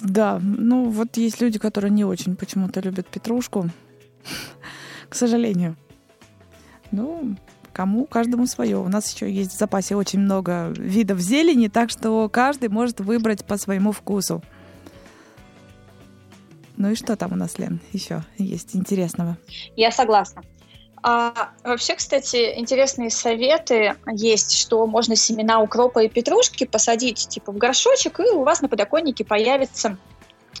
Да, 0.01 0.39
ну 0.41 0.89
вот 0.89 1.17
есть 1.17 1.41
люди, 1.41 1.59
которые 1.59 1.91
не 1.91 2.05
очень 2.05 2.35
почему-то 2.35 2.79
любят 2.79 3.07
петрушку. 3.07 3.69
К 5.09 5.15
сожалению. 5.15 5.75
Ну, 6.91 7.35
кому, 7.73 8.05
каждому 8.05 8.47
свое. 8.47 8.77
У 8.77 8.87
нас 8.87 9.13
еще 9.13 9.31
есть 9.31 9.51
в 9.51 9.57
запасе 9.57 9.95
очень 9.95 10.19
много 10.19 10.73
видов 10.77 11.19
зелени, 11.19 11.67
так 11.67 11.89
что 11.89 12.29
каждый 12.29 12.69
может 12.69 12.99
выбрать 12.99 13.45
по 13.45 13.57
своему 13.57 13.91
вкусу. 13.91 14.43
Ну 16.77 16.91
и 16.91 16.95
что 16.95 17.15
там 17.15 17.33
у 17.33 17.35
нас, 17.35 17.59
Лен, 17.59 17.79
еще 17.93 18.23
есть 18.37 18.75
интересного? 18.75 19.37
Я 19.75 19.91
согласна. 19.91 20.41
А 21.03 21.51
вообще, 21.63 21.95
кстати, 21.95 22.53
интересные 22.55 23.09
советы 23.09 23.95
есть, 24.11 24.55
что 24.55 24.85
можно 24.85 25.15
семена 25.15 25.59
укропа 25.59 26.03
и 26.03 26.09
петрушки 26.09 26.65
посадить 26.65 27.27
типа 27.27 27.51
в 27.51 27.57
горшочек, 27.57 28.19
и 28.19 28.29
у 28.29 28.43
вас 28.43 28.61
на 28.61 28.69
подоконнике 28.69 29.25
появится 29.25 29.97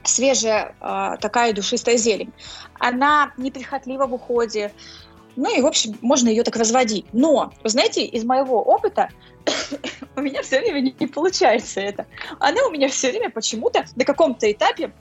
свежая 0.03 0.75
а, 0.79 1.17
такая 1.17 1.53
душистая 1.53 1.97
зелень. 1.97 2.33
Она 2.79 3.33
неприхотлива 3.37 4.07
в 4.07 4.13
уходе, 4.15 4.71
ну 5.35 5.55
и, 5.55 5.61
в 5.61 5.65
общем, 5.65 5.97
можно 6.01 6.29
ее 6.29 6.43
так 6.43 6.55
разводить. 6.55 7.05
Но, 7.13 7.53
вы 7.63 7.69
знаете, 7.69 8.03
из 8.03 8.23
моего 8.23 8.61
опыта 8.61 9.09
у 10.15 10.21
меня 10.21 10.41
все 10.41 10.59
время 10.59 10.81
не, 10.81 10.95
не 10.99 11.07
получается 11.07 11.81
это. 11.81 12.05
Она 12.39 12.65
у 12.65 12.71
меня 12.71 12.89
все 12.89 13.09
время 13.09 13.29
почему-то 13.29 13.85
на 13.95 14.05
каком-то 14.05 14.51
этапе 14.51 14.91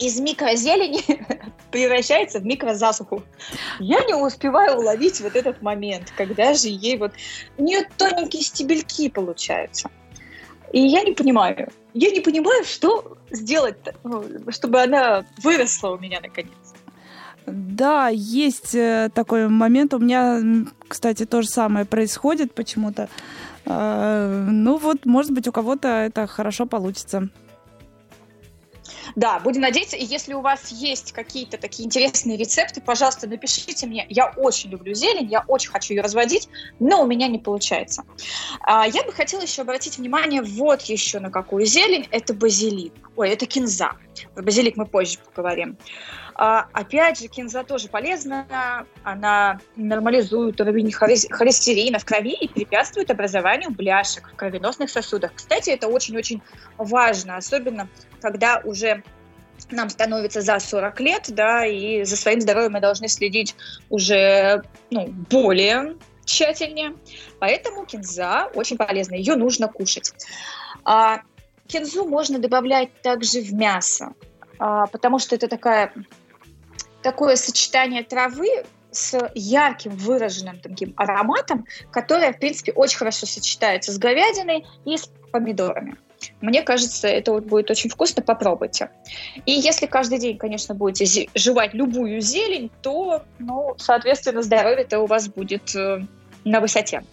из 0.00 0.18
микрозелени 0.18 1.02
превращается 1.70 2.40
в 2.40 2.44
микрозасуху. 2.44 3.22
Я 3.78 4.02
не 4.04 4.14
успеваю 4.14 4.78
уловить 4.78 5.20
вот 5.20 5.36
этот 5.36 5.62
момент, 5.62 6.12
когда 6.16 6.54
же 6.54 6.68
ей 6.68 6.96
вот... 6.96 7.12
У 7.58 7.62
нее 7.62 7.86
тоненькие 7.96 8.42
стебельки 8.42 9.08
получаются. 9.10 9.90
И 10.72 10.80
я 10.80 11.02
не 11.02 11.12
понимаю. 11.12 11.68
Я 11.92 12.10
не 12.10 12.20
понимаю, 12.20 12.64
что 12.64 13.18
сделать, 13.30 13.76
ну, 14.04 14.24
чтобы 14.48 14.80
она 14.80 15.24
выросла 15.42 15.90
у 15.90 15.98
меня 15.98 16.20
наконец. 16.20 16.50
Да, 17.46 18.08
есть 18.08 18.74
э, 18.74 19.10
такой 19.12 19.48
момент. 19.48 19.92
У 19.94 19.98
меня, 19.98 20.40
кстати, 20.88 21.26
то 21.26 21.42
же 21.42 21.48
самое 21.48 21.84
происходит 21.84 22.54
почему-то. 22.54 23.08
Э, 23.66 24.46
ну 24.48 24.76
вот, 24.78 25.04
может 25.04 25.32
быть, 25.32 25.48
у 25.48 25.52
кого-то 25.52 25.88
это 25.88 26.26
хорошо 26.26 26.66
получится. 26.66 27.28
Да, 29.16 29.40
будем 29.40 29.62
надеяться. 29.62 29.96
И 29.96 30.04
если 30.04 30.34
у 30.34 30.40
вас 30.40 30.70
есть 30.70 31.12
какие-то 31.12 31.58
такие 31.58 31.86
интересные 31.86 32.36
рецепты, 32.36 32.80
пожалуйста, 32.80 33.26
напишите 33.26 33.86
мне. 33.86 34.06
Я 34.08 34.32
очень 34.36 34.70
люблю 34.70 34.94
зелень, 34.94 35.28
я 35.28 35.44
очень 35.46 35.70
хочу 35.70 35.94
ее 35.94 36.02
разводить, 36.02 36.48
но 36.78 37.02
у 37.02 37.06
меня 37.06 37.28
не 37.28 37.38
получается. 37.38 38.04
А, 38.60 38.86
я 38.86 39.02
бы 39.04 39.12
хотела 39.12 39.42
еще 39.42 39.62
обратить 39.62 39.98
внимание 39.98 40.42
вот 40.42 40.82
еще 40.82 41.20
на 41.20 41.30
какую 41.30 41.64
зелень. 41.66 42.06
Это 42.10 42.34
базилик. 42.34 42.92
Ой, 43.16 43.30
это 43.30 43.46
кинза. 43.46 43.92
Про 44.34 44.42
базилик 44.42 44.76
мы 44.76 44.86
позже 44.86 45.18
поговорим. 45.34 45.76
А, 46.34 46.68
опять 46.72 47.20
же, 47.20 47.28
кинза 47.28 47.64
тоже 47.64 47.88
полезна. 47.88 48.86
Она 49.02 49.60
нормализует 49.76 50.60
уровень 50.60 50.90
холестерина 50.92 51.98
в 51.98 52.04
крови 52.04 52.32
и 52.32 52.48
препятствует 52.48 53.10
образованию 53.10 53.70
бляшек 53.70 54.30
в 54.32 54.36
кровеносных 54.36 54.90
сосудах. 54.90 55.34
Кстати, 55.34 55.70
это 55.70 55.88
очень-очень 55.88 56.40
важно, 56.78 57.36
особенно 57.36 57.88
когда 58.20 58.62
уже 58.64 59.02
нам 59.70 59.90
становится 59.90 60.40
за 60.40 60.58
40 60.58 61.00
лет, 61.00 61.26
да, 61.28 61.66
и 61.66 62.04
за 62.04 62.16
своим 62.16 62.40
здоровьем 62.40 62.72
мы 62.72 62.80
должны 62.80 63.08
следить 63.08 63.54
уже 63.90 64.62
ну, 64.90 65.08
более 65.08 65.96
тщательнее. 66.24 66.94
Поэтому 67.38 67.84
кинза 67.84 68.50
очень 68.54 68.76
полезна, 68.76 69.14
ее 69.14 69.36
нужно 69.36 69.68
кушать. 69.68 70.12
А, 70.84 71.20
кинзу 71.70 72.04
можно 72.04 72.38
добавлять 72.38 73.00
также 73.02 73.40
в 73.40 73.52
мясо, 73.52 74.14
а, 74.58 74.86
потому 74.86 75.18
что 75.18 75.34
это 75.34 75.48
такая, 75.48 75.92
такое 77.02 77.36
сочетание 77.36 78.02
травы 78.02 78.64
с 78.90 79.16
ярким 79.34 79.92
выраженным 79.92 80.58
таким 80.60 80.92
ароматом, 80.96 81.64
которое, 81.92 82.32
в 82.32 82.38
принципе, 82.38 82.72
очень 82.72 82.98
хорошо 82.98 83.26
сочетается 83.26 83.92
с 83.92 83.98
говядиной 83.98 84.66
и 84.84 84.96
с 84.96 85.08
помидорами. 85.30 85.96
Мне 86.40 86.62
кажется, 86.62 87.08
это 87.08 87.32
вот 87.32 87.44
будет 87.44 87.70
очень 87.70 87.88
вкусно, 87.88 88.22
попробуйте. 88.22 88.90
И 89.46 89.52
если 89.52 89.86
каждый 89.86 90.18
день, 90.18 90.36
конечно, 90.36 90.74
будете 90.74 91.28
жевать 91.34 91.72
любую 91.72 92.20
зелень, 92.20 92.70
то, 92.82 93.22
ну, 93.38 93.74
соответственно, 93.78 94.42
здоровье-то 94.42 95.00
у 95.00 95.06
вас 95.06 95.28
будет 95.28 95.74
э, 95.74 96.00
на 96.44 96.60
высоте. 96.60 97.04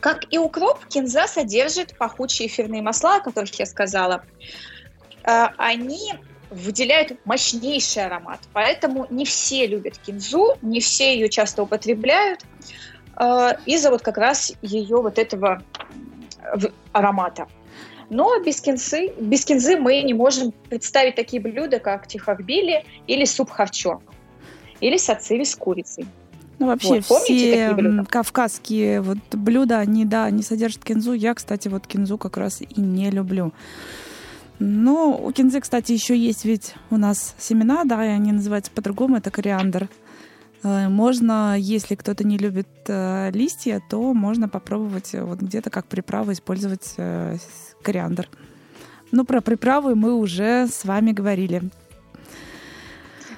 Как 0.00 0.24
и 0.32 0.38
укроп, 0.38 0.84
кинза 0.86 1.26
содержит 1.26 1.96
пахучие 1.96 2.48
эфирные 2.48 2.82
масла, 2.82 3.16
о 3.16 3.20
которых 3.20 3.58
я 3.58 3.66
сказала. 3.66 4.24
Э, 5.24 5.46
они 5.56 6.14
выделяют 6.50 7.24
мощнейший 7.24 8.06
аромат, 8.06 8.40
поэтому 8.52 9.06
не 9.10 9.24
все 9.24 9.66
любят 9.66 9.98
кинзу, 9.98 10.56
не 10.62 10.80
все 10.80 11.14
ее 11.14 11.28
часто 11.28 11.62
употребляют 11.62 12.44
э, 13.16 13.52
из-за 13.66 13.90
вот 13.90 14.02
как 14.02 14.18
раз 14.18 14.52
ее 14.62 15.00
вот 15.00 15.18
этого 15.18 15.62
аромата. 16.92 17.46
Но 18.08 18.40
без 18.40 18.60
кинзы, 18.60 19.12
без 19.20 19.44
кинзы 19.44 19.76
мы 19.76 20.02
не 20.02 20.14
можем 20.14 20.50
представить 20.50 21.14
такие 21.14 21.40
блюда, 21.40 21.78
как 21.78 22.08
тихахбили 22.08 22.84
или 23.06 23.24
суп 23.24 23.50
харчо, 23.50 24.02
или 24.80 24.96
сацири 24.96 25.44
с 25.44 25.54
курицей. 25.54 26.06
Ну, 26.60 26.66
вообще, 26.66 27.00
вот, 27.08 27.22
все 27.22 28.04
кавказские 28.06 29.00
вот 29.00 29.16
блюда, 29.32 29.78
они, 29.78 30.04
да, 30.04 30.26
они 30.26 30.42
содержат 30.42 30.84
кинзу. 30.84 31.14
Я, 31.14 31.32
кстати, 31.32 31.68
вот 31.68 31.86
кинзу 31.86 32.18
как 32.18 32.36
раз 32.36 32.60
и 32.60 32.80
не 32.80 33.10
люблю. 33.10 33.54
Ну, 34.58 35.18
у 35.24 35.32
кинзы, 35.32 35.60
кстати, 35.60 35.92
еще 35.92 36.14
есть 36.14 36.44
ведь 36.44 36.74
у 36.90 36.98
нас 36.98 37.34
семена, 37.38 37.84
да, 37.84 38.04
и 38.04 38.08
они 38.10 38.32
называются 38.32 38.70
по-другому, 38.70 39.16
это 39.16 39.30
кориандр. 39.30 39.88
Э, 40.62 40.90
можно, 40.90 41.56
если 41.58 41.94
кто-то 41.94 42.24
не 42.24 42.36
любит 42.36 42.68
э, 42.88 43.30
листья, 43.32 43.80
то 43.88 44.12
можно 44.12 44.46
попробовать 44.46 45.14
э, 45.14 45.22
вот 45.22 45.40
где-то 45.40 45.70
как 45.70 45.86
приправу 45.86 46.32
использовать 46.32 46.92
э, 46.98 47.38
кориандр. 47.80 48.28
Ну, 49.12 49.24
про 49.24 49.40
приправы 49.40 49.94
мы 49.94 50.12
уже 50.12 50.66
с 50.66 50.84
вами 50.84 51.12
говорили. 51.12 51.62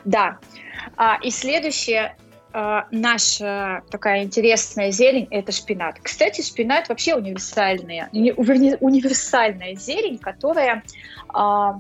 Да. 0.05 0.41
А, 0.97 1.19
и 1.23 1.31
следующее 1.31 2.17
наша 2.53 3.83
такая 3.91 4.25
интересная 4.25 4.91
зелень– 4.91 5.29
это 5.31 5.53
шпинат. 5.53 5.99
Кстати, 6.03 6.43
шпинат 6.43 6.89
вообще 6.89 7.15
универсальная, 7.15 8.09
универсальная 8.13 9.75
зелень, 9.75 10.19
которая 10.19 10.83
а, 11.29 11.79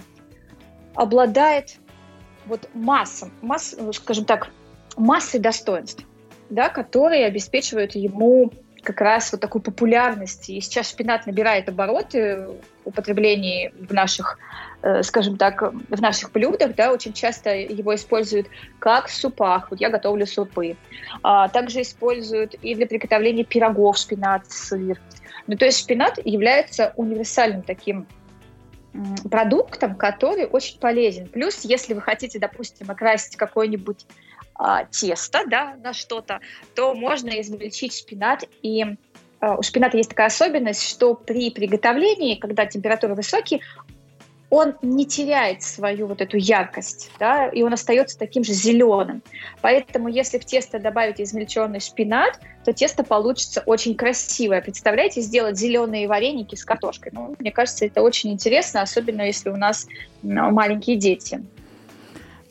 обладает 0.95 1.77
вот 2.47 2.69
массом, 2.75 3.33
масс, 3.43 3.77
скажем 3.93 4.25
так, 4.25 4.51
массой 4.97 5.41
достоинств, 5.41 6.05
да, 6.51 6.69
которые 6.69 7.27
обеспечивают 7.27 7.95
ему 7.95 8.53
как 8.83 9.01
раз 9.01 9.31
вот 9.33 9.41
такую 9.41 9.63
популярность. 9.63 10.49
И 10.51 10.61
сейчас 10.61 10.91
шпинат 10.91 11.27
набирает 11.27 11.69
обороты 11.69 12.49
употреблении 12.85 13.73
в 13.79 13.93
наших, 13.93 14.39
э, 14.83 15.03
скажем 15.03 15.37
так, 15.37 15.63
в 15.63 16.01
наших 16.01 16.33
блюдах, 16.33 16.75
да, 16.75 16.93
очень 16.93 17.13
часто 17.13 17.55
его 17.55 17.95
используют 17.95 18.49
как 18.79 19.09
в 19.09 19.15
супах, 19.15 19.71
вот 19.71 19.81
я 19.81 19.91
готовлю 19.91 20.27
супы. 20.27 20.77
А, 21.23 21.49
также 21.49 21.83
используют 21.83 22.55
и 22.55 22.75
для 22.75 22.87
приготовления 22.87 23.45
пирогов 23.45 23.97
шпинат, 23.99 24.51
сыр. 24.51 24.99
Ну, 25.47 25.57
то 25.57 25.65
есть 25.65 25.81
шпинат 25.81 26.19
является 26.25 26.93
универсальным 26.97 27.63
таким 27.63 28.07
продуктом, 29.31 29.95
который 29.95 30.47
очень 30.47 30.79
полезен. 30.79 31.27
Плюс, 31.27 31.65
если 31.65 31.95
вы 31.95 32.03
хотите, 32.03 32.39
допустим, 32.39 32.91
окрасить 32.91 33.37
какой-нибудь 33.37 34.07
а, 34.55 34.85
тесто 34.85 35.45
да, 35.47 35.77
на 35.83 35.93
что-то, 35.93 36.41
то 36.75 36.95
можно 36.95 37.29
измельчить 37.41 37.97
шпинат. 37.97 38.45
И 38.63 38.97
у 39.43 39.63
шпината 39.63 39.97
есть 39.97 40.11
такая 40.11 40.29
особенность, 40.29 40.89
что 40.89 41.15
при 41.15 41.51
приготовлении, 41.51 42.37
когда 42.37 42.65
температуры 42.67 43.15
высокие, 43.15 43.61
он 44.51 44.75
не 44.83 45.07
теряет 45.07 45.63
свою 45.63 46.07
вот 46.07 46.21
эту 46.21 46.37
яркость, 46.37 47.11
да, 47.19 47.49
и 47.49 47.63
он 47.63 47.73
остается 47.73 48.19
таким 48.19 48.45
же 48.45 48.53
зеленым. 48.53 49.23
Поэтому, 49.63 50.09
если 50.09 50.39
в 50.39 50.45
тесто 50.45 50.79
добавить 50.79 51.23
измельченный 51.23 51.81
шпинат, 51.81 52.39
то 52.63 52.75
тесто 52.75 53.03
получится 53.03 53.63
очень 53.65 53.95
красивое. 53.95 54.61
Представляете, 54.61 55.23
сделать 55.23 55.59
зеленые 55.59 56.07
вареники 56.07 56.55
с 56.55 56.67
картошкой. 56.67 57.13
Ну, 57.15 57.35
мне 57.39 57.51
кажется, 57.51 57.87
это 57.87 58.03
очень 58.03 58.31
интересно, 58.31 58.83
особенно 58.83 59.23
если 59.23 59.49
у 59.49 59.57
нас 59.57 59.87
маленькие 60.23 60.97
дети. 60.97 61.43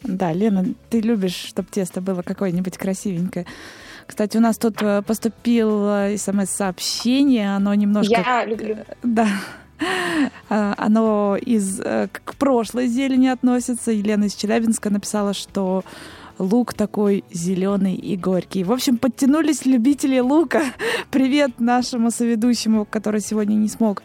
Да, 0.01 0.33
Лена, 0.33 0.65
ты 0.89 1.01
любишь, 1.01 1.35
чтобы 1.35 1.69
тесто 1.69 2.01
было 2.01 2.23
какое-нибудь 2.23 2.79
красивенькое. 2.79 3.45
Кстати, 4.11 4.35
у 4.35 4.41
нас 4.41 4.57
тут 4.57 4.81
э, 4.81 5.01
поступило 5.03 6.09
смс-сообщение, 6.17 7.55
оно 7.55 7.73
немножко... 7.73 8.11
Я 8.11 8.43
люблю. 8.43 8.75
Да. 9.03 9.25
А, 10.49 10.73
оно 10.77 11.37
из, 11.37 11.79
э, 11.79 12.09
к 12.11 12.35
прошлой 12.35 12.87
зелени 12.87 13.27
относится. 13.27 13.89
Елена 13.89 14.25
из 14.25 14.35
Челябинска 14.35 14.89
написала, 14.89 15.33
что 15.33 15.85
лук 16.39 16.73
такой 16.73 17.23
зеленый 17.31 17.95
и 17.95 18.17
горький. 18.17 18.65
В 18.65 18.73
общем, 18.73 18.97
подтянулись 18.97 19.65
любители 19.65 20.19
лука. 20.19 20.61
Привет 21.09 21.61
нашему 21.61 22.11
соведущему, 22.11 22.83
который 22.83 23.21
сегодня 23.21 23.55
не 23.55 23.69
смог 23.69 24.03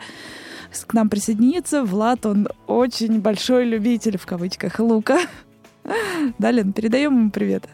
к 0.86 0.94
нам 0.94 1.08
присоединиться. 1.08 1.82
Влад, 1.82 2.26
он 2.26 2.46
очень 2.68 3.20
большой 3.20 3.64
любитель, 3.64 4.18
в 4.18 4.26
кавычках, 4.26 4.78
лука. 4.78 5.18
Да, 6.38 6.52
Лен, 6.52 6.72
передаем 6.72 7.16
ему 7.16 7.30
привет. 7.30 7.64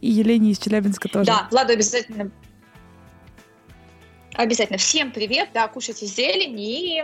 И 0.00 0.10
Елене 0.10 0.50
из 0.50 0.58
Челябинска 0.58 1.08
тоже. 1.08 1.26
Да, 1.26 1.48
Владу 1.50 1.72
обязательно 1.72 2.30
Обязательно. 4.34 4.78
Всем 4.78 5.10
привет, 5.10 5.48
да, 5.52 5.66
кушайте 5.66 6.06
зелень 6.06 6.60
и 6.60 7.02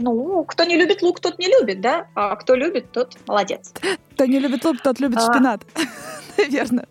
ну, 0.00 0.44
кто 0.44 0.64
не 0.64 0.76
любит 0.76 1.02
лук, 1.02 1.20
тот 1.20 1.38
не 1.38 1.46
любит, 1.48 1.80
да, 1.80 2.08
а 2.14 2.36
кто 2.36 2.54
любит, 2.54 2.92
тот 2.92 3.16
молодец. 3.26 3.72
Кто 4.14 4.24
не 4.26 4.38
любит 4.38 4.64
лук, 4.64 4.80
тот 4.82 5.00
любит 5.00 5.18
а... 5.18 5.32
шпинат. 5.32 5.62
Наверное. 6.38 6.86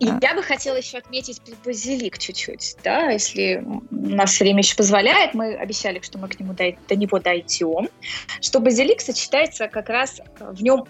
И 0.00 0.08
а. 0.08 0.18
я 0.22 0.34
бы 0.34 0.42
хотела 0.42 0.76
еще 0.76 0.98
отметить 0.98 1.40
базилик 1.64 2.18
чуть-чуть, 2.18 2.76
да, 2.82 3.10
если 3.10 3.62
наше 3.90 4.44
время 4.44 4.60
еще 4.60 4.74
позволяет, 4.74 5.34
мы 5.34 5.54
обещали, 5.54 6.00
что 6.00 6.18
мы 6.18 6.28
к 6.28 6.40
нему 6.40 6.54
до, 6.54 6.74
до 6.88 6.96
него 6.96 7.18
дойдем, 7.18 7.88
что 8.40 8.60
базилик 8.60 9.02
сочетается 9.02 9.68
как 9.68 9.90
раз 9.90 10.20
в 10.40 10.62
нем 10.62 10.86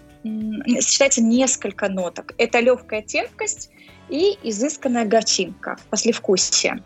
сочетается 0.81 1.23
несколько 1.23 1.88
ноток. 1.88 2.35
Это 2.38 2.61
легкая 2.61 3.03
терпкость 3.03 3.70
и 4.09 4.38
изысканная 4.42 5.05
горчинка, 5.07 5.77
послевкусие. 5.88 6.83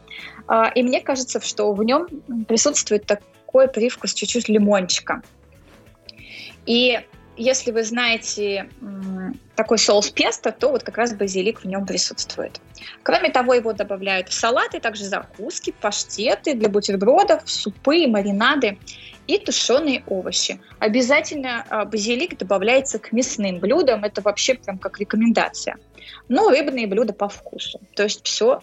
А, 0.47 0.71
и 0.75 0.83
мне 0.83 1.01
кажется, 1.01 1.41
что 1.41 1.73
в 1.73 1.83
нем 1.83 2.07
присутствует 2.47 3.07
такой 3.07 3.69
привкус 3.69 4.15
чуть-чуть 4.15 4.49
лимончика. 4.49 5.23
И 6.65 7.01
если 7.37 7.71
вы 7.71 7.85
знаете 7.85 8.69
такой 9.57 9.79
соус 9.79 10.11
песто, 10.11 10.53
то 10.53 10.71
вот 10.71 10.83
как 10.83 10.99
раз 10.99 11.15
базилик 11.15 11.61
в 11.61 11.65
нем 11.65 11.87
присутствует. 11.87 12.61
Кроме 13.03 13.31
того, 13.31 13.55
его 13.55 13.73
добавляют 13.73 14.29
в 14.29 14.33
салаты, 14.33 14.81
также 14.81 15.05
закуски, 15.05 15.75
паштеты 15.81 16.55
для 16.55 16.69
бутербродов, 16.69 17.43
супы, 17.45 18.07
маринады 18.07 18.79
и 19.27 19.39
тушеные 19.39 20.03
овощи. 20.07 20.61
Обязательно 20.79 21.65
а, 21.71 21.85
базилик 21.85 22.37
добавляется 22.37 22.99
к 22.99 23.13
мясным 23.13 23.59
блюдам, 23.59 24.05
это 24.05 24.21
вообще 24.21 24.55
прям 24.55 24.79
как 24.79 24.99
рекомендация. 25.01 25.77
Но 26.29 26.51
рыбные 26.51 26.87
блюда 26.87 27.13
по 27.13 27.29
вкусу. 27.29 27.81
То 27.95 28.03
есть 28.03 28.25
все 28.25 28.61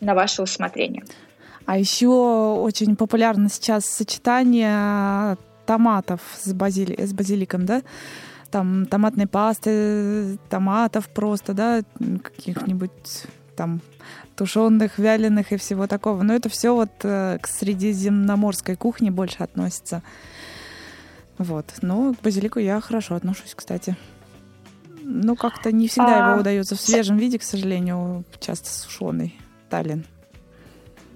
на 0.00 0.14
ваше 0.14 0.42
усмотрение. 0.42 1.04
А 1.66 1.78
еще 1.78 2.08
очень 2.08 2.96
популярно 2.96 3.48
сейчас 3.48 3.86
сочетание 3.86 5.36
томатов 5.70 6.20
с, 6.36 6.52
базили... 6.52 7.00
с 7.00 7.12
базиликом, 7.12 7.64
да? 7.64 7.82
Там 8.50 8.86
томатной 8.86 9.28
пасты, 9.28 10.36
томатов 10.48 11.08
просто, 11.08 11.54
да, 11.54 11.82
каких-нибудь 12.24 13.26
там 13.54 13.80
тушеных, 14.34 14.98
вяленых 14.98 15.52
и 15.52 15.56
всего 15.56 15.86
такого. 15.86 16.24
Но 16.24 16.34
это 16.34 16.48
все 16.48 16.74
вот 16.74 16.90
э, 17.04 17.38
к 17.40 17.46
средиземноморской 17.46 18.74
кухне 18.74 19.12
больше 19.12 19.44
относится. 19.44 20.02
Вот. 21.38 21.66
Но 21.82 22.14
к 22.14 22.20
базилику 22.20 22.58
я 22.58 22.80
хорошо 22.80 23.14
отношусь, 23.14 23.54
кстати. 23.54 23.96
Ну, 25.04 25.36
как-то 25.36 25.70
не 25.70 25.86
всегда 25.86 26.26
а... 26.26 26.30
его 26.30 26.40
удается 26.40 26.74
в 26.74 26.80
свежем 26.80 27.16
виде, 27.16 27.38
к 27.38 27.44
сожалению, 27.44 28.24
часто 28.40 28.70
сушеный 28.70 29.38
талин. 29.68 30.04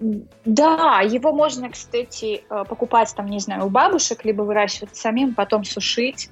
Да, 0.00 1.00
его 1.00 1.32
можно, 1.32 1.70
кстати, 1.70 2.44
э, 2.48 2.64
покупать 2.68 3.14
там, 3.14 3.26
не 3.26 3.38
знаю, 3.38 3.66
у 3.66 3.70
бабушек, 3.70 4.24
либо 4.24 4.42
выращивать 4.42 4.96
самим, 4.96 5.34
потом 5.34 5.64
сушить. 5.64 6.30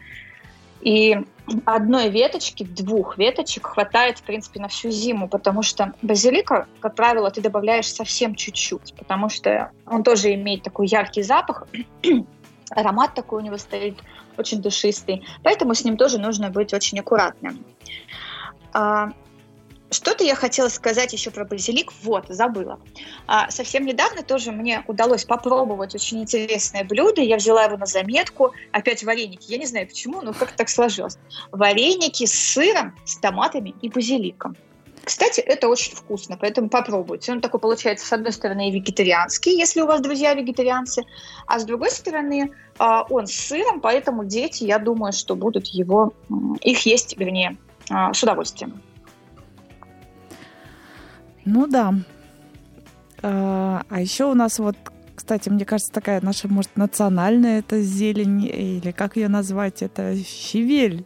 И 0.81 1.17
одной 1.65 2.11
веточки, 2.11 2.65
двух 2.65 3.17
веточек 3.17 3.69
хватает, 3.69 4.19
в 4.19 4.23
принципе, 4.23 4.61
на 4.61 4.67
всю 4.67 4.91
зиму, 4.91 5.29
потому 5.29 5.63
что 5.63 5.93
базилика, 6.03 6.67
как 6.81 6.97
правило, 6.97 7.31
ты 7.31 7.41
добавляешь 7.41 7.93
совсем 7.93 8.35
чуть-чуть, 8.35 8.95
потому 8.97 9.29
что 9.29 9.71
он 9.87 10.03
тоже 10.03 10.35
имеет 10.35 10.65
такой 10.65 10.89
яркий 10.89 11.23
запах, 11.23 11.69
аромат 12.71 13.15
такой 13.15 13.43
у 13.43 13.45
него 13.45 13.59
стоит, 13.59 13.97
очень 14.37 14.61
душистый, 14.61 15.25
поэтому 15.45 15.75
с 15.75 15.85
ним 15.85 15.97
тоже 15.97 16.19
нужно 16.19 16.51
быть 16.51 16.75
очень 16.75 16.99
аккуратным. 16.99 17.65
Что-то 19.93 20.25
я 20.25 20.35
хотела 20.35 20.69
сказать 20.69 21.13
еще 21.13 21.31
про 21.31 21.45
базилик. 21.45 21.93
Вот, 22.03 22.27
забыла. 22.29 22.81
А, 23.27 23.51
совсем 23.51 23.85
недавно 23.85 24.23
тоже 24.23 24.51
мне 24.51 24.83
удалось 24.87 25.25
попробовать 25.25 25.95
очень 25.95 26.23
интересное 26.23 26.85
блюдо. 26.85 27.21
Я 27.21 27.37
взяла 27.37 27.65
его 27.65 27.77
на 27.77 27.87
заметку. 27.87 28.53
Опять 28.73 29.05
вареники. 29.05 29.51
Я 29.51 29.59
не 29.59 29.67
знаю 29.67 29.87
почему, 29.87 30.23
но 30.23 30.33
как 30.33 30.53
так 30.53 30.71
сложилось. 30.71 31.19
Вареники 31.51 32.25
с 32.25 32.33
сыром, 32.33 32.95
с 33.05 33.19
томатами 33.19 33.75
и 33.83 33.91
базиликом. 33.91 34.57
Кстати, 35.05 35.41
это 35.41 35.69
очень 35.69 35.95
вкусно, 35.97 36.39
поэтому 36.41 36.69
попробуйте. 36.69 37.33
Он 37.33 37.41
такой 37.41 37.59
получается, 37.61 38.07
с 38.07 38.13
одной 38.13 38.33
стороны, 38.33 38.71
вегетарианский, 38.71 39.59
если 39.59 39.81
у 39.81 39.87
вас 39.87 40.01
друзья 40.01 40.33
вегетарианцы, 40.33 41.03
а 41.47 41.59
с 41.59 41.65
другой 41.65 41.91
стороны, 41.91 42.53
а, 42.79 43.03
он 43.11 43.27
с 43.27 43.33
сыром, 43.33 43.81
поэтому 43.81 44.25
дети, 44.25 44.63
я 44.63 44.79
думаю, 44.79 45.13
что 45.13 45.35
будут 45.35 45.67
его, 45.67 46.15
их 46.61 46.87
есть, 46.87 47.19
вернее, 47.19 47.57
а, 47.91 48.15
с 48.15 48.23
удовольствием. 48.23 48.81
Ну 51.45 51.67
да. 51.67 51.95
А, 53.23 53.85
а 53.89 54.01
еще 54.01 54.25
у 54.25 54.35
нас 54.35 54.59
вот, 54.59 54.77
кстати, 55.15 55.49
мне 55.49 55.65
кажется, 55.65 55.93
такая 55.93 56.21
наша, 56.21 56.49
может, 56.49 56.77
национальная 56.77 57.61
это 57.61 57.81
зелень, 57.81 58.45
или 58.45 58.91
как 58.91 59.17
ее 59.17 59.29
назвать, 59.29 59.83
это 59.83 60.17
щавель. 60.17 61.05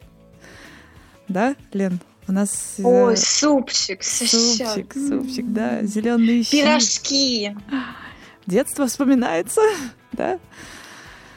Да, 1.29 1.57
Лен? 1.73 2.01
У 2.29 2.33
нас... 2.33 2.75
Э, 2.79 2.83
Ой, 2.83 3.17
супчик, 3.17 4.03
супчик, 4.03 4.93
супчик, 4.95 5.45
да, 5.53 5.83
зеленые 5.83 6.43
щи. 6.43 6.51
Пирожки. 6.51 7.57
Детство 8.47 8.87
вспоминается, 8.87 9.61
да? 10.13 10.39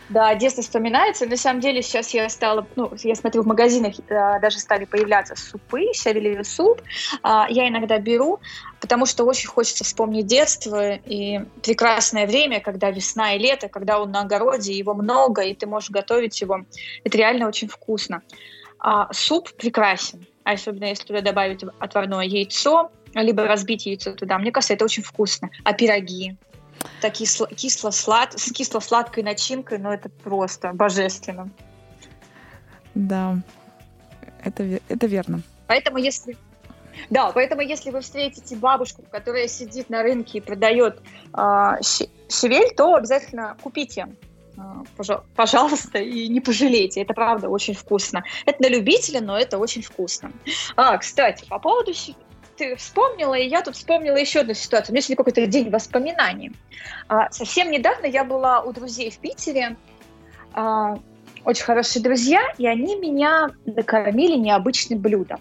Да, 0.10 0.34
детство 0.34 0.64
вспоминается. 0.64 1.28
На 1.28 1.38
самом 1.38 1.62
деле 1.62 1.84
сейчас 1.84 2.14
я 2.16 2.28
стала, 2.30 2.68
ну, 2.76 2.92
я 3.04 3.16
смотрю 3.16 3.44
в 3.44 3.48
магазинах, 3.48 3.94
э, 4.00 4.40
даже 4.42 4.58
стали 4.58 4.86
появляться 4.86 5.36
супы, 5.36 5.94
щавелевый 5.94 6.46
суп. 6.46 6.82
А, 7.22 7.48
я 7.50 7.68
иногда 7.68 8.00
беру, 8.00 8.40
потому 8.82 9.06
что 9.06 9.24
очень 9.24 9.50
хочется 9.50 9.84
вспомнить 9.84 10.26
детство 10.26 10.94
и 10.96 11.40
прекрасное 11.62 12.26
время, 12.26 12.60
когда 12.60 12.90
весна 12.90 13.36
и 13.36 13.40
лето, 13.40 13.70
когда 13.70 14.02
он 14.02 14.12
на 14.12 14.22
огороде, 14.22 14.74
его 14.74 14.96
много, 14.96 15.44
и 15.44 15.54
ты 15.54 15.68
можешь 15.68 15.92
готовить 15.92 16.42
его. 16.42 16.66
Это 17.04 17.18
реально 17.18 17.48
очень 17.48 17.68
вкусно. 17.68 18.24
А, 18.80 19.14
суп 19.14 19.52
прекрасен 19.54 20.26
особенно 20.52 20.86
если 20.86 21.06
туда 21.06 21.22
добавить 21.22 21.64
отварное 21.80 22.26
яйцо, 22.26 22.92
либо 23.14 23.46
разбить 23.46 23.86
яйцо 23.86 24.14
туда. 24.14 24.38
Мне 24.38 24.52
кажется, 24.52 24.74
это 24.74 24.86
очень 24.86 25.04
вкусно. 25.04 25.50
А 25.64 25.74
пироги? 25.74 26.38
Такие 27.02 27.30
кисло-слад... 27.56 28.40
с 28.40 28.52
кисло-сладкой 28.52 29.24
начинкой, 29.24 29.78
но 29.78 29.90
ну, 29.90 29.96
это 29.96 30.10
просто 30.10 30.74
божественно. 30.74 31.50
Да, 32.96 33.38
это, 34.44 34.80
это 34.88 35.08
верно. 35.08 35.42
Поэтому 35.68 35.98
если 35.98 36.38
да, 37.10 37.32
поэтому 37.32 37.62
если 37.62 37.92
вы 37.92 38.02
встретите 38.02 38.56
бабушку, 38.58 39.04
которая 39.10 39.48
сидит 39.48 39.90
на 39.90 40.04
рынке 40.04 40.40
и 40.40 40.42
продает 40.42 41.02
э, 41.34 41.72
щавель, 42.30 42.76
то 42.76 42.96
обязательно 42.96 43.56
купите 43.62 44.10
а, 44.58 44.84
пожалуйста, 45.36 46.00
и 46.00 46.28
не 46.28 46.42
пожалейте. 46.42 47.02
Это 47.02 47.14
правда 47.14 47.48
очень 47.48 47.74
вкусно. 47.74 48.24
Это 48.46 48.62
на 48.62 48.68
любителя, 48.68 49.22
но 49.22 49.38
это 49.38 49.58
очень 49.58 49.82
вкусно. 49.82 50.32
А, 50.76 50.98
кстати, 50.98 51.46
по 51.48 51.60
поводу 51.60 51.94
ты 52.60 52.76
вспомнила, 52.76 53.36
и 53.36 53.48
я 53.48 53.62
тут 53.62 53.76
вспомнила 53.76 54.18
еще 54.18 54.42
одну 54.42 54.54
ситуацию. 54.54 54.92
У 54.92 54.94
меня 54.94 55.02
сегодня 55.02 55.16
какой-то 55.16 55.48
день 55.48 55.70
воспоминаний. 55.70 56.52
А, 57.08 57.32
совсем 57.32 57.72
недавно 57.72 58.06
я 58.06 58.26
была 58.26 58.62
у 58.62 58.74
друзей 58.74 59.10
в 59.12 59.18
Питере. 59.18 59.78
А, 60.54 61.00
очень 61.46 61.64
хорошие 61.64 62.04
друзья, 62.04 62.42
и 62.58 62.68
они 62.68 62.98
меня 62.98 63.50
накормили 63.66 64.36
необычным 64.36 65.00
блюдом 65.00 65.40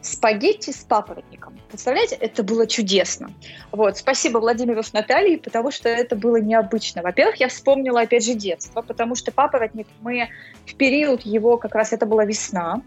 спагетти 0.00 0.70
с 0.70 0.78
папоротником. 0.78 1.58
Представляете, 1.68 2.14
это 2.14 2.42
было 2.42 2.66
чудесно. 2.66 3.32
Вот, 3.70 3.98
спасибо 3.98 4.38
Владимиру 4.38 4.82
с 4.82 4.94
Натальей, 4.94 5.36
потому 5.36 5.70
что 5.70 5.90
это 5.90 6.16
было 6.16 6.36
необычно. 6.36 7.02
Во-первых, 7.02 7.36
я 7.36 7.48
вспомнила, 7.48 8.00
опять 8.00 8.24
же, 8.24 8.32
детство, 8.32 8.80
потому 8.80 9.14
что 9.14 9.30
папоротник 9.30 9.88
мы 10.00 10.30
в 10.64 10.74
период 10.76 11.20
его, 11.22 11.58
как 11.58 11.74
раз 11.74 11.92
это 11.92 12.06
была 12.06 12.24
весна, 12.24 12.80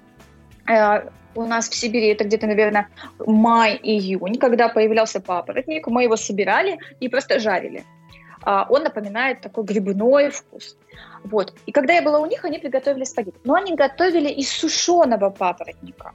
э, 0.68 1.08
у 1.36 1.46
нас 1.46 1.70
в 1.70 1.76
Сибири 1.76 2.08
это 2.08 2.24
где-то, 2.24 2.48
наверное, 2.48 2.88
май-июнь, 3.26 4.38
когда 4.38 4.70
появлялся 4.70 5.20
папоротник, 5.20 5.88
мы 5.88 6.04
его 6.04 6.16
собирали 6.16 6.78
и 7.00 7.10
просто 7.10 7.40
жарили. 7.40 7.84
А, 8.46 8.66
он 8.70 8.84
напоминает 8.84 9.42
такой 9.42 9.64
грибной 9.64 10.30
вкус. 10.30 10.78
Вот. 11.24 11.54
И 11.66 11.72
когда 11.72 11.94
я 11.94 12.02
была 12.02 12.20
у 12.20 12.26
них, 12.26 12.44
они 12.44 12.60
приготовили 12.60 13.06
спагетти. 13.06 13.40
Но 13.44 13.54
они 13.54 13.76
готовили 13.76 14.30
из 14.30 14.50
сушеного 14.50 15.30
папоротника. 15.30 16.12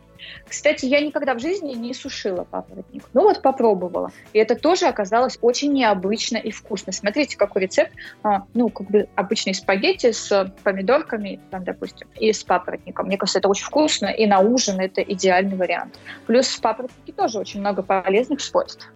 Кстати, 0.46 0.84
я 0.84 1.00
никогда 1.00 1.34
в 1.34 1.38
жизни 1.38 1.72
не 1.74 1.94
сушила 1.94 2.44
папоротник. 2.44 3.04
Ну 3.14 3.22
вот 3.22 3.40
попробовала. 3.40 4.10
И 4.32 4.38
это 4.38 4.54
тоже 4.54 4.86
оказалось 4.86 5.38
очень 5.40 5.72
необычно 5.72 6.36
и 6.36 6.50
вкусно. 6.50 6.92
Смотрите, 6.92 7.36
какой 7.36 7.62
рецепт. 7.62 7.92
А, 8.22 8.42
ну, 8.52 8.68
как 8.68 8.88
бы 8.88 9.08
обычные 9.14 9.54
спагетти 9.54 10.12
с 10.12 10.52
помидорками, 10.62 11.40
там, 11.50 11.64
допустим, 11.64 12.08
и 12.16 12.32
с 12.32 12.44
папоротником. 12.44 13.06
Мне 13.06 13.16
кажется, 13.16 13.38
это 13.38 13.48
очень 13.48 13.64
вкусно. 13.64 14.06
И 14.06 14.26
на 14.26 14.40
ужин 14.40 14.78
это 14.80 15.00
идеальный 15.02 15.56
вариант. 15.56 15.98
Плюс 16.26 16.48
в 16.48 16.60
папоротнике 16.60 17.12
тоже 17.12 17.38
очень 17.38 17.60
много 17.60 17.82
полезных 17.82 18.40
свойств. 18.40 18.92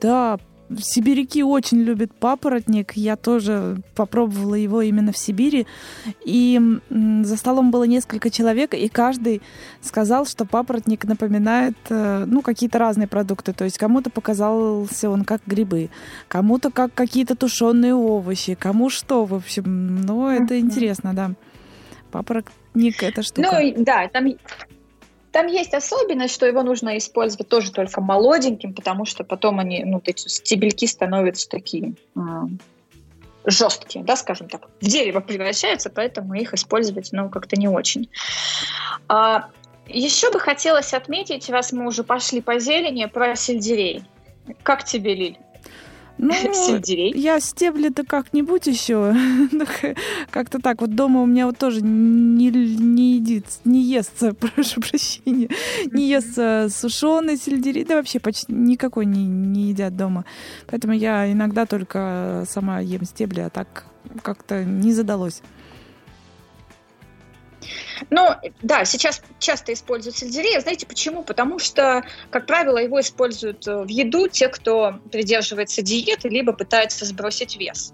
Да, 0.00 0.38
Сибиряки 0.80 1.42
очень 1.42 1.82
любят 1.82 2.14
папоротник. 2.14 2.92
Я 2.94 3.16
тоже 3.16 3.78
попробовала 3.94 4.54
его 4.54 4.80
именно 4.82 5.12
в 5.12 5.18
Сибири. 5.18 5.66
И 6.24 6.60
за 6.90 7.36
столом 7.36 7.70
было 7.70 7.84
несколько 7.84 8.30
человек, 8.30 8.74
и 8.74 8.88
каждый 8.88 9.42
сказал, 9.80 10.26
что 10.26 10.44
папоротник 10.44 11.04
напоминает 11.04 11.76
э, 11.90 12.24
ну, 12.26 12.42
какие-то 12.42 12.78
разные 12.78 13.08
продукты. 13.08 13.52
То 13.52 13.64
есть 13.64 13.78
кому-то 13.78 14.10
показался 14.10 15.10
он 15.10 15.24
как 15.24 15.42
грибы, 15.46 15.90
кому-то 16.28 16.70
как 16.70 16.94
какие-то 16.94 17.36
тушеные 17.36 17.94
овощи, 17.94 18.54
кому 18.54 18.90
что, 18.90 19.24
в 19.24 19.34
общем. 19.34 20.02
Ну, 20.02 20.28
это 20.28 20.58
интересно, 20.58 21.12
да. 21.14 21.32
Папоротник— 22.10 23.02
это 23.02 23.22
штука. 23.22 23.48
Ну, 23.52 23.74
да, 23.84 24.08
там 24.08 24.26
там 25.32 25.46
есть 25.46 25.74
особенность, 25.74 26.34
что 26.34 26.46
его 26.46 26.62
нужно 26.62 26.98
использовать 26.98 27.48
тоже 27.48 27.72
только 27.72 28.00
молоденьким, 28.00 28.74
потому 28.74 29.04
что 29.04 29.24
потом 29.24 29.58
они, 29.58 29.82
ну, 29.84 30.00
эти 30.04 30.28
стебельки 30.28 30.86
становятся 30.86 31.48
такие 31.48 31.94
э, 32.14 32.20
жесткие, 33.44 34.04
да, 34.04 34.16
скажем 34.16 34.48
так, 34.48 34.68
в 34.80 34.86
дерево 34.86 35.20
превращаются, 35.20 35.90
поэтому 35.90 36.34
их 36.34 36.52
использовать, 36.52 37.08
ну, 37.12 37.30
как-то 37.30 37.56
не 37.56 37.66
очень. 37.66 38.08
А, 39.08 39.48
еще 39.86 40.30
бы 40.30 40.38
хотелось 40.38 40.94
отметить, 40.94 41.48
раз 41.50 41.72
мы 41.72 41.86
уже 41.86 42.04
пошли 42.04 42.40
по 42.40 42.58
зелени, 42.58 43.06
про 43.06 43.34
сельдерей. 43.34 44.04
Как 44.62 44.84
тебе, 44.84 45.14
Лиль? 45.14 45.38
Ну, 46.22 46.32
сельдерей. 46.54 47.12
Я 47.16 47.40
стебли-то 47.40 48.04
как-нибудь 48.04 48.68
еще. 48.68 49.12
Как-то 50.30 50.60
так. 50.60 50.80
Вот 50.80 50.94
дома 50.94 51.20
у 51.20 51.26
меня 51.26 51.46
вот 51.46 51.58
тоже 51.58 51.80
не, 51.82 52.48
не 52.50 53.14
едит, 53.16 53.46
не 53.64 53.82
естся, 53.82 54.32
прошу 54.54 54.80
прощения, 54.80 55.48
не 55.90 56.08
естся 56.08 56.68
сушеный 56.70 57.36
сельдерей. 57.36 57.84
Да 57.84 57.96
вообще 57.96 58.20
почти 58.20 58.52
никакой 58.52 59.04
не, 59.04 59.24
не 59.26 59.70
едят 59.70 59.96
дома. 59.96 60.24
Поэтому 60.68 60.94
я 60.94 61.30
иногда 61.30 61.66
только 61.66 62.44
сама 62.48 62.78
ем 62.78 63.04
стебли, 63.04 63.40
а 63.40 63.50
так 63.50 63.84
как-то 64.22 64.64
не 64.64 64.92
задалось. 64.92 65.42
Ну, 68.10 68.28
да, 68.62 68.84
сейчас 68.84 69.22
часто 69.38 69.72
используют 69.72 70.16
сельдерей. 70.16 70.60
Знаете 70.60 70.86
почему? 70.86 71.22
Потому 71.22 71.58
что, 71.58 72.02
как 72.30 72.46
правило, 72.46 72.78
его 72.78 73.00
используют 73.00 73.66
э, 73.66 73.84
в 73.84 73.88
еду 73.88 74.28
те, 74.28 74.48
кто 74.48 75.00
придерживается 75.10 75.82
диеты, 75.82 76.28
либо 76.28 76.52
пытается 76.52 77.04
сбросить 77.04 77.56
вес. 77.56 77.92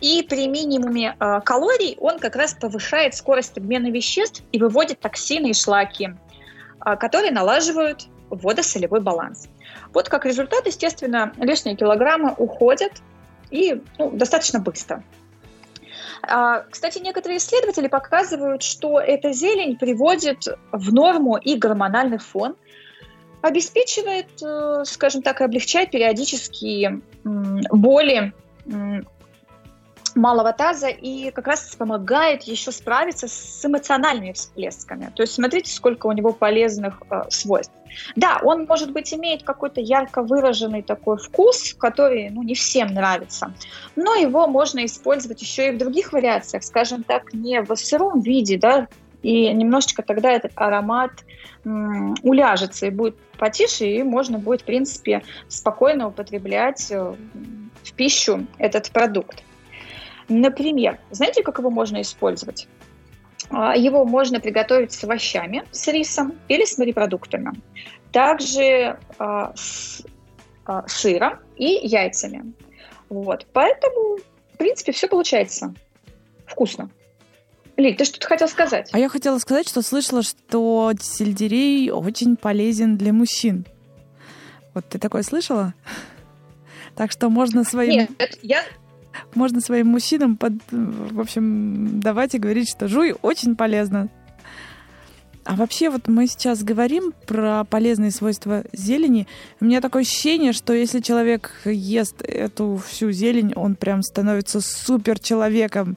И 0.00 0.22
при 0.22 0.46
минимуме 0.48 1.16
э, 1.18 1.40
калорий 1.44 1.96
он 2.00 2.18
как 2.18 2.36
раз 2.36 2.54
повышает 2.54 3.14
скорость 3.14 3.56
обмена 3.58 3.90
веществ 3.90 4.42
и 4.52 4.58
выводит 4.58 5.00
токсины 5.00 5.50
и 5.50 5.54
шлаки, 5.54 6.10
э, 6.84 6.96
которые 6.96 7.32
налаживают 7.32 8.06
водосолевой 8.30 9.00
баланс. 9.00 9.48
Вот 9.92 10.08
как 10.08 10.24
результат, 10.24 10.66
естественно, 10.66 11.32
лишние 11.36 11.76
килограммы 11.76 12.32
уходят 12.36 12.92
и 13.50 13.82
ну, 13.98 14.10
достаточно 14.10 14.60
быстро. 14.60 15.02
А, 16.22 16.64
кстати, 16.70 16.98
некоторые 16.98 17.38
исследователи 17.38 17.88
показывают, 17.88 18.62
что 18.62 19.00
эта 19.00 19.32
зелень 19.32 19.76
приводит 19.76 20.44
в 20.72 20.92
норму 20.92 21.36
и 21.36 21.56
гормональный 21.56 22.18
фон, 22.18 22.56
обеспечивает, 23.42 24.28
э, 24.42 24.84
скажем 24.84 25.22
так, 25.22 25.40
и 25.40 25.44
облегчает 25.44 25.90
периодические 25.90 27.00
боли 27.24 28.32
малого 30.20 30.52
таза 30.52 30.88
и 30.88 31.30
как 31.30 31.46
раз 31.46 31.74
помогает 31.76 32.42
еще 32.44 32.70
справиться 32.72 33.26
с 33.28 33.64
эмоциональными 33.64 34.32
всплесками. 34.32 35.10
То 35.14 35.22
есть 35.22 35.34
смотрите, 35.34 35.72
сколько 35.72 36.06
у 36.06 36.12
него 36.12 36.32
полезных 36.32 37.02
э, 37.10 37.22
свойств. 37.30 37.72
Да, 38.14 38.38
он, 38.42 38.66
может 38.66 38.92
быть, 38.92 39.12
имеет 39.12 39.42
какой-то 39.42 39.80
ярко 39.80 40.22
выраженный 40.22 40.82
такой 40.82 41.16
вкус, 41.16 41.74
который 41.74 42.30
ну, 42.30 42.42
не 42.42 42.54
всем 42.54 42.88
нравится, 42.88 43.52
но 43.96 44.14
его 44.14 44.46
можно 44.46 44.84
использовать 44.84 45.42
еще 45.42 45.68
и 45.68 45.72
в 45.72 45.78
других 45.78 46.12
вариациях, 46.12 46.62
скажем 46.62 47.02
так, 47.02 47.32
не 47.32 47.60
в 47.62 47.74
сыром 47.74 48.20
виде, 48.20 48.58
да, 48.58 48.86
и 49.22 49.52
немножечко 49.52 50.02
тогда 50.02 50.32
этот 50.32 50.52
аромат 50.54 51.10
м, 51.64 52.14
уляжется 52.22 52.86
и 52.86 52.90
будет 52.90 53.16
потише, 53.38 53.86
и 53.86 54.02
можно 54.02 54.38
будет, 54.38 54.62
в 54.62 54.64
принципе, 54.64 55.22
спокойно 55.48 56.08
употреблять 56.08 56.90
э, 56.90 57.14
в 57.82 57.92
пищу 57.94 58.46
этот 58.58 58.90
продукт. 58.90 59.42
Например, 60.30 60.98
знаете, 61.10 61.42
как 61.42 61.58
его 61.58 61.70
можно 61.70 62.00
использовать? 62.00 62.68
А, 63.50 63.76
его 63.76 64.04
можно 64.04 64.38
приготовить 64.40 64.92
с 64.92 65.02
овощами, 65.02 65.64
с 65.72 65.88
рисом 65.88 66.38
или 66.46 66.64
с 66.64 66.78
морепродуктами. 66.78 67.50
Также 68.12 68.96
а, 69.18 69.52
с 69.56 70.02
а, 70.64 70.86
сыром 70.86 71.40
и 71.56 71.80
яйцами. 71.82 72.54
Вот. 73.08 73.44
Поэтому, 73.52 74.18
в 74.54 74.56
принципе, 74.56 74.92
все 74.92 75.08
получается 75.08 75.74
вкусно. 76.46 76.90
Лиль, 77.76 77.96
ты 77.96 78.04
что-то 78.04 78.28
хотел 78.28 78.46
сказать? 78.46 78.88
А 78.92 78.98
я 79.00 79.08
хотела 79.08 79.38
сказать, 79.38 79.68
что 79.68 79.82
слышала, 79.82 80.22
что 80.22 80.92
сельдерей 81.00 81.90
очень 81.90 82.36
полезен 82.36 82.96
для 82.96 83.12
мужчин. 83.12 83.66
Вот 84.74 84.84
ты 84.88 85.00
такое 85.00 85.24
слышала? 85.24 85.74
Так 86.94 87.10
что 87.10 87.30
можно 87.30 87.64
своим... 87.64 87.92
Нет, 88.18 88.38
я, 88.42 88.62
можно 89.34 89.60
своим 89.60 89.88
мужчинам, 89.88 90.36
под, 90.36 90.54
в 90.70 91.20
общем, 91.20 92.00
давать 92.00 92.34
и 92.34 92.38
говорить, 92.38 92.70
что 92.70 92.88
жуй 92.88 93.14
очень 93.22 93.56
полезно. 93.56 94.08
А 95.44 95.56
вообще 95.56 95.90
вот 95.90 96.06
мы 96.06 96.26
сейчас 96.26 96.62
говорим 96.62 97.12
про 97.26 97.64
полезные 97.64 98.10
свойства 98.10 98.62
зелени. 98.72 99.26
У 99.60 99.64
меня 99.64 99.80
такое 99.80 100.02
ощущение, 100.02 100.52
что 100.52 100.72
если 100.74 101.00
человек 101.00 101.52
ест 101.64 102.22
эту 102.22 102.80
всю 102.86 103.10
зелень, 103.10 103.52
он 103.56 103.74
прям 103.74 104.02
становится 104.02 104.60
супер 104.60 105.18
человеком. 105.18 105.96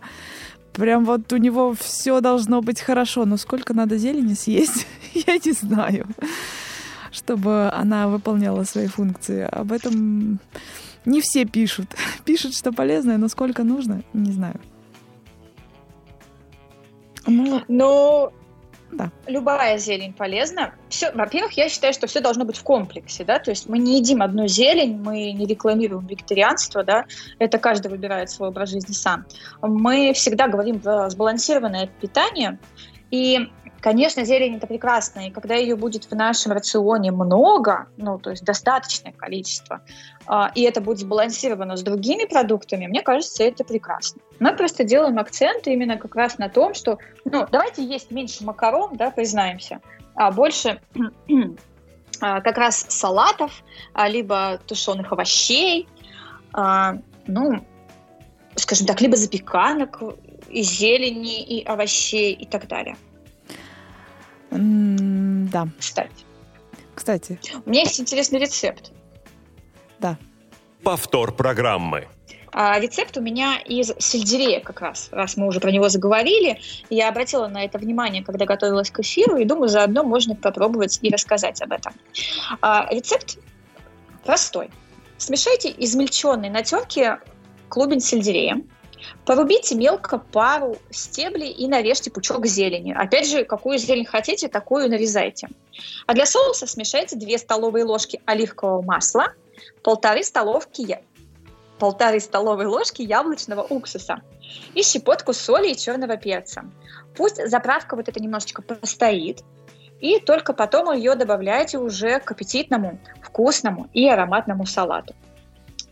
Прям 0.72 1.06
вот 1.06 1.32
у 1.34 1.38
него 1.38 1.76
все 1.78 2.20
должно 2.22 2.62
быть 2.62 2.80
хорошо. 2.80 3.26
Но 3.26 3.38
сколько 3.38 3.74
надо 3.74 3.98
зелени 3.98 4.34
съесть, 4.34 4.88
я 5.14 5.36
не 5.44 5.52
знаю, 5.52 6.08
чтобы 7.12 7.70
она 7.72 8.08
выполняла 8.08 8.64
свои 8.64 8.88
функции. 8.88 9.42
Об 9.42 9.72
этом 9.72 10.40
не 11.06 11.22
все 11.22 11.46
пишут. 11.46 11.88
Пишут, 12.26 12.56
что 12.56 12.72
полезное, 12.72 13.18
но 13.18 13.28
сколько 13.28 13.64
нужно, 13.64 14.04
не 14.14 14.32
знаю. 14.32 14.60
Ну, 17.26 17.62
но 17.68 18.34
да. 18.92 19.12
любая 19.28 19.78
зелень 19.78 20.14
полезна. 20.14 20.74
Все, 20.90 21.12
во-первых, 21.12 21.54
я 21.54 21.70
считаю, 21.70 21.94
что 21.94 22.08
все 22.08 22.20
должно 22.20 22.46
быть 22.46 22.58
в 22.58 22.64
комплексе, 22.64 23.24
да, 23.24 23.40
то 23.40 23.52
есть 23.52 23.68
мы 23.68 23.80
не 23.80 23.98
едим 23.98 24.22
одну 24.22 24.48
зелень, 24.48 24.98
мы 24.98 25.32
не 25.32 25.46
рекламируем 25.46 26.06
вегетарианство, 26.06 26.84
да, 26.84 27.06
это 27.40 27.58
каждый 27.58 27.90
выбирает 27.90 28.30
свой 28.30 28.50
образ 28.50 28.70
жизни 28.70 28.94
сам. 28.94 29.26
Мы 29.62 30.14
всегда 30.14 30.48
говорим 30.48 30.80
про 30.80 31.10
сбалансированное 31.10 31.90
питание, 32.02 32.60
и 33.10 33.50
Конечно, 33.84 34.24
зелень 34.24 34.56
это 34.56 34.66
прекрасно, 34.66 35.28
и 35.28 35.30
когда 35.30 35.56
ее 35.56 35.76
будет 35.76 36.06
в 36.06 36.16
нашем 36.16 36.54
рационе 36.54 37.12
много, 37.12 37.88
ну, 37.98 38.18
то 38.18 38.30
есть 38.30 38.46
достаточное 38.46 39.12
количество, 39.12 39.82
э, 40.26 40.44
и 40.56 40.62
это 40.62 40.80
будет 40.80 41.00
сбалансировано 41.00 41.76
с 41.76 41.84
другими 41.84 42.24
продуктами, 42.24 42.88
мне 42.88 43.02
кажется, 43.02 43.44
это 43.44 43.66
прекрасно. 43.66 44.22
Мы 44.40 44.56
просто 44.56 44.86
делаем 44.86 45.20
акцент 45.20 45.68
именно 45.68 45.98
как 45.98 46.16
раз 46.16 46.38
на 46.38 46.48
том, 46.48 46.74
что, 46.74 46.98
ну, 47.26 47.46
давайте 47.52 47.84
есть 47.84 48.10
меньше 48.10 48.46
макарон, 48.46 48.96
да, 48.96 49.12
признаемся, 49.12 49.82
а 50.16 50.32
больше 50.32 50.80
а, 52.22 52.40
как 52.40 52.58
раз 52.58 52.86
салатов, 52.88 53.66
а, 53.94 54.08
либо 54.08 54.62
тушеных 54.66 55.12
овощей, 55.12 55.90
а, 56.54 57.00
ну, 57.28 57.66
скажем 58.56 58.88
так, 58.88 59.02
либо 59.02 59.18
запеканок 59.18 60.02
из 60.48 60.70
зелени 60.70 61.44
и 61.44 61.66
овощей 61.66 62.32
и 62.32 62.46
так 62.46 62.70
далее. 62.70 62.96
Да. 64.54 65.68
Кстати. 65.80 66.26
Кстати. 66.96 67.40
У 67.66 67.70
меня 67.70 67.82
есть 67.82 68.00
интересный 68.00 68.40
рецепт. 68.40 68.92
Да. 70.00 70.18
Повтор 70.84 71.34
программы. 71.34 72.08
А, 72.52 72.80
рецепт 72.80 73.18
у 73.18 73.22
меня 73.22 73.58
из 73.66 73.92
сельдерея 73.98 74.60
как 74.60 74.82
раз, 74.82 75.10
раз 75.12 75.38
мы 75.38 75.48
уже 75.48 75.60
про 75.60 75.72
него 75.72 75.90
заговорили. 75.90 76.60
Я 76.90 77.10
обратила 77.10 77.48
на 77.48 77.66
это 77.66 77.80
внимание, 77.80 78.24
когда 78.24 78.46
готовилась 78.46 78.92
к 78.92 79.00
эфиру, 79.00 79.38
и 79.38 79.46
думаю, 79.46 79.70
заодно 79.70 80.04
можно 80.04 80.36
попробовать 80.36 81.00
и 81.02 81.10
рассказать 81.10 81.62
об 81.64 81.72
этом. 81.72 81.94
А, 82.62 82.88
рецепт 82.92 83.40
простой. 84.24 84.70
Смешайте 85.18 85.74
измельченный 85.78 86.50
на 86.50 86.62
терке 86.64 87.18
клубень 87.70 88.02
сельдерея, 88.02 88.62
Порубите 89.26 89.76
мелко 89.76 90.18
пару 90.18 90.78
стеблей 90.90 91.52
и 91.52 91.68
нарежьте 91.68 92.12
пучок 92.12 92.46
зелени. 92.46 92.94
Опять 92.94 93.28
же, 93.28 93.46
какую 93.46 93.78
зелень 93.78 94.06
хотите, 94.06 94.48
такую 94.48 94.90
нарезайте. 94.90 95.50
А 96.06 96.14
для 96.14 96.26
соуса 96.26 96.68
смешайте 96.68 97.16
2 97.16 97.38
столовые 97.38 97.86
ложки 97.86 98.22
оливкового 98.26 98.82
масла, 98.82 99.34
полторы 99.84 100.24
столовки 100.24 101.00
полторы 101.80 102.22
столовые 102.22 102.68
ложки 102.68 103.02
яблочного 103.02 103.62
уксуса 103.62 104.22
и 104.74 104.84
щепотку 104.84 105.34
соли 105.34 105.72
и 105.72 105.78
черного 105.78 106.16
перца. 106.16 106.64
Пусть 107.18 107.46
заправка 107.46 107.98
вот 107.98 108.08
это 108.08 108.22
немножечко 108.22 108.62
постоит, 108.62 109.44
и 110.00 110.20
только 110.20 110.54
потом 110.54 110.94
ее 110.94 111.16
добавляйте 111.16 111.78
уже 111.78 112.20
к 112.20 112.32
аппетитному, 112.32 113.00
вкусному 113.22 113.90
и 113.94 114.08
ароматному 114.08 114.66
салату. 114.66 115.14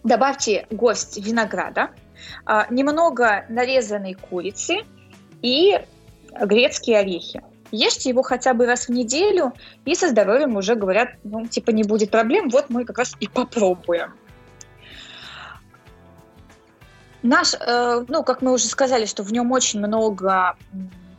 Добавьте 0.03 0.65
горсть 0.71 1.17
винограда, 1.17 1.91
а, 2.45 2.67
немного 2.71 3.45
нарезанной 3.49 4.15
курицы 4.15 4.79
и 5.41 5.79
грецкие 6.39 6.99
орехи. 6.99 7.43
Ешьте 7.71 8.09
его 8.09 8.21
хотя 8.21 8.53
бы 8.53 8.65
раз 8.65 8.87
в 8.87 8.89
неделю, 8.89 9.53
и 9.85 9.95
со 9.95 10.09
здоровьем 10.09 10.55
уже 10.55 10.75
говорят, 10.75 11.09
ну, 11.23 11.45
типа, 11.45 11.71
не 11.71 11.83
будет 11.83 12.11
проблем, 12.11 12.49
вот 12.49 12.69
мы 12.69 12.83
как 12.83 12.97
раз 12.97 13.13
и 13.19 13.27
попробуем. 13.27 14.13
Наш, 17.23 17.53
э, 17.53 18.05
ну, 18.07 18.23
как 18.23 18.41
мы 18.41 18.51
уже 18.51 18.65
сказали, 18.65 19.05
что 19.05 19.23
в 19.23 19.31
нем 19.31 19.51
очень 19.51 19.79
много 19.79 20.57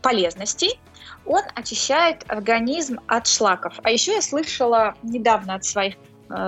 полезностей, 0.02 0.80
он 1.24 1.42
очищает 1.54 2.24
организм 2.28 2.98
от 3.06 3.28
шлаков. 3.28 3.78
А 3.84 3.90
еще 3.90 4.14
я 4.14 4.22
слышала 4.22 4.94
недавно 5.02 5.54
от 5.54 5.64
своих 5.64 5.94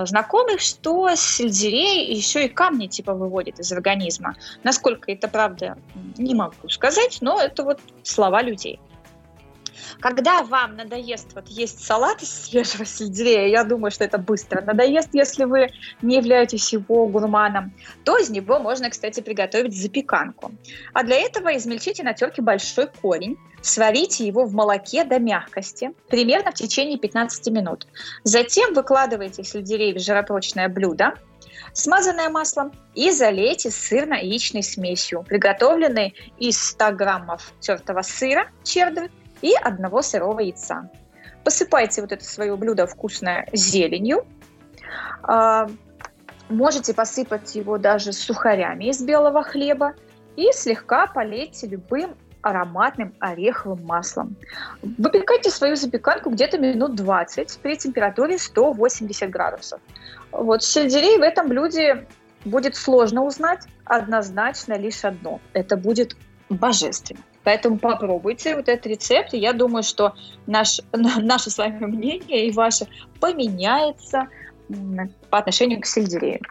знакомых, 0.05 0.61
что 0.61 1.09
сельдерей 1.15 2.13
еще 2.13 2.45
и 2.45 2.49
камни 2.49 2.87
типа 2.87 3.13
выводит 3.13 3.59
из 3.59 3.71
организма. 3.71 4.35
Насколько 4.63 5.11
это 5.11 5.27
правда, 5.27 5.77
не 6.17 6.35
могу 6.35 6.69
сказать, 6.69 7.19
но 7.21 7.39
это 7.39 7.63
вот 7.63 7.79
слова 8.03 8.41
людей. 8.41 8.79
Когда 9.99 10.43
вам 10.43 10.75
надоест 10.75 11.33
вот 11.33 11.47
есть 11.47 11.83
салат 11.83 12.21
из 12.21 12.29
свежего 12.29 12.85
сельдерея, 12.85 13.47
я 13.47 13.63
думаю, 13.63 13.91
что 13.91 14.03
это 14.03 14.17
быстро 14.17 14.61
надоест, 14.61 15.09
если 15.13 15.45
вы 15.45 15.69
не 16.01 16.17
являетесь 16.17 16.73
его 16.73 17.07
гурманом, 17.07 17.73
то 18.03 18.17
из 18.17 18.29
него 18.29 18.59
можно, 18.59 18.89
кстати, 18.89 19.21
приготовить 19.21 19.75
запеканку. 19.75 20.51
А 20.93 21.03
для 21.03 21.17
этого 21.17 21.55
измельчите 21.55 22.03
на 22.03 22.13
терке 22.13 22.41
большой 22.41 22.87
корень, 22.87 23.37
сварите 23.61 24.25
его 24.25 24.45
в 24.45 24.53
молоке 24.53 25.03
до 25.03 25.19
мягкости, 25.19 25.91
примерно 26.07 26.51
в 26.51 26.55
течение 26.55 26.97
15 26.97 27.47
минут. 27.51 27.87
Затем 28.23 28.73
выкладывайте 28.73 29.43
сельдерей 29.43 29.93
в 29.93 29.99
жиропрочное 29.99 30.69
блюдо, 30.69 31.13
смазанное 31.73 32.29
маслом, 32.29 32.71
и 32.93 33.11
залейте 33.11 33.69
сырно-яичной 33.69 34.63
смесью, 34.63 35.23
приготовленной 35.27 36.15
из 36.39 36.61
100 36.61 36.91
граммов 36.91 37.53
тертого 37.59 38.01
сыра, 38.01 38.49
чердер, 38.63 39.09
и 39.41 39.53
одного 39.61 40.01
сырого 40.01 40.39
яйца. 40.39 40.89
Посыпайте 41.43 42.01
вот 42.01 42.11
это 42.11 42.23
свое 42.23 42.55
блюдо 42.55 42.87
вкусное 42.87 43.47
зеленью. 43.53 44.25
А, 45.23 45.67
можете 46.49 46.93
посыпать 46.93 47.55
его 47.55 47.77
даже 47.77 48.13
сухарями 48.13 48.85
из 48.85 49.01
белого 49.01 49.43
хлеба 49.43 49.93
и 50.35 50.51
слегка 50.51 51.07
полейте 51.07 51.67
любым 51.67 52.15
ароматным 52.41 53.15
ореховым 53.19 53.83
маслом. 53.85 54.35
Выпекайте 54.83 55.49
свою 55.49 55.75
запеканку 55.75 56.29
где-то 56.29 56.59
минут 56.59 56.95
20 56.95 57.59
при 57.61 57.75
температуре 57.75 58.37
180 58.37 59.29
градусов. 59.31 59.81
Вот 60.31 60.63
сельдерей 60.63 61.17
в 61.17 61.21
этом 61.21 61.47
блюде 61.47 62.07
будет 62.43 62.75
сложно 62.75 63.23
узнать, 63.23 63.65
однозначно 63.83 64.73
лишь 64.73 65.03
одно. 65.03 65.39
Это 65.53 65.75
будет 65.75 66.15
божественно. 66.49 67.21
Поэтому 67.45 67.77
попробуйте 67.77 68.55
вот 68.55 68.67
этот 68.67 68.87
рецепт, 68.87 69.33
и 69.33 69.37
я 69.37 69.53
думаю, 69.53 69.83
что 69.83 70.15
наш, 70.47 70.81
наше 70.91 71.51
с 71.51 71.57
вами 71.57 71.85
мнение 71.85 72.47
и 72.47 72.51
ваше 72.51 72.87
поменяется 73.21 74.27
по 75.29 75.37
отношению 75.37 75.79
к 75.79 75.85
сельдерею. 75.85 76.41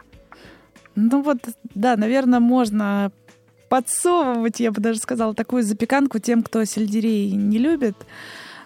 Ну 0.95 1.21
вот, 1.21 1.39
да, 1.75 1.97
наверное, 1.97 2.39
можно 2.39 3.11
подсовывать, 3.67 4.61
я 4.61 4.71
бы 4.71 4.79
даже 4.79 4.99
сказала, 4.99 5.35
такую 5.35 5.63
запеканку 5.63 6.19
тем, 6.19 6.41
кто 6.41 6.63
сельдерей 6.63 7.31
не 7.31 7.57
любит 7.57 7.97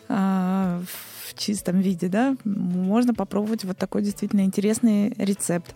э, 0.08 0.14
в 0.14 1.34
чистом 1.36 1.80
виде, 1.80 2.10
да, 2.10 2.36
можно 2.44 3.16
попробовать 3.16 3.64
вот 3.64 3.78
такой 3.78 4.04
действительно 4.04 4.42
интересный 4.42 5.16
рецепт. 5.18 5.74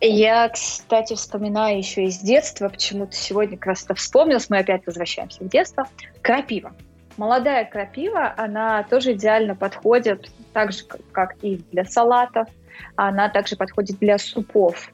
Я, 0.00 0.48
кстати, 0.48 1.14
вспоминаю 1.14 1.78
еще 1.78 2.04
из 2.04 2.18
детства, 2.18 2.70
почему-то 2.70 3.14
сегодня 3.14 3.58
как 3.58 3.66
раз 3.66 3.84
это 3.84 3.94
вспомнилось, 3.94 4.48
мы 4.48 4.58
опять 4.58 4.86
возвращаемся 4.86 5.44
в 5.44 5.48
детство, 5.48 5.86
крапива. 6.22 6.72
Молодая 7.18 7.66
крапива, 7.66 8.32
она 8.38 8.82
тоже 8.84 9.12
идеально 9.12 9.54
подходит, 9.54 10.30
так 10.54 10.72
же, 10.72 10.84
как 11.12 11.36
и 11.42 11.62
для 11.70 11.84
салатов, 11.84 12.48
она 12.96 13.28
также 13.28 13.56
подходит 13.56 13.98
для 13.98 14.16
супов. 14.16 14.90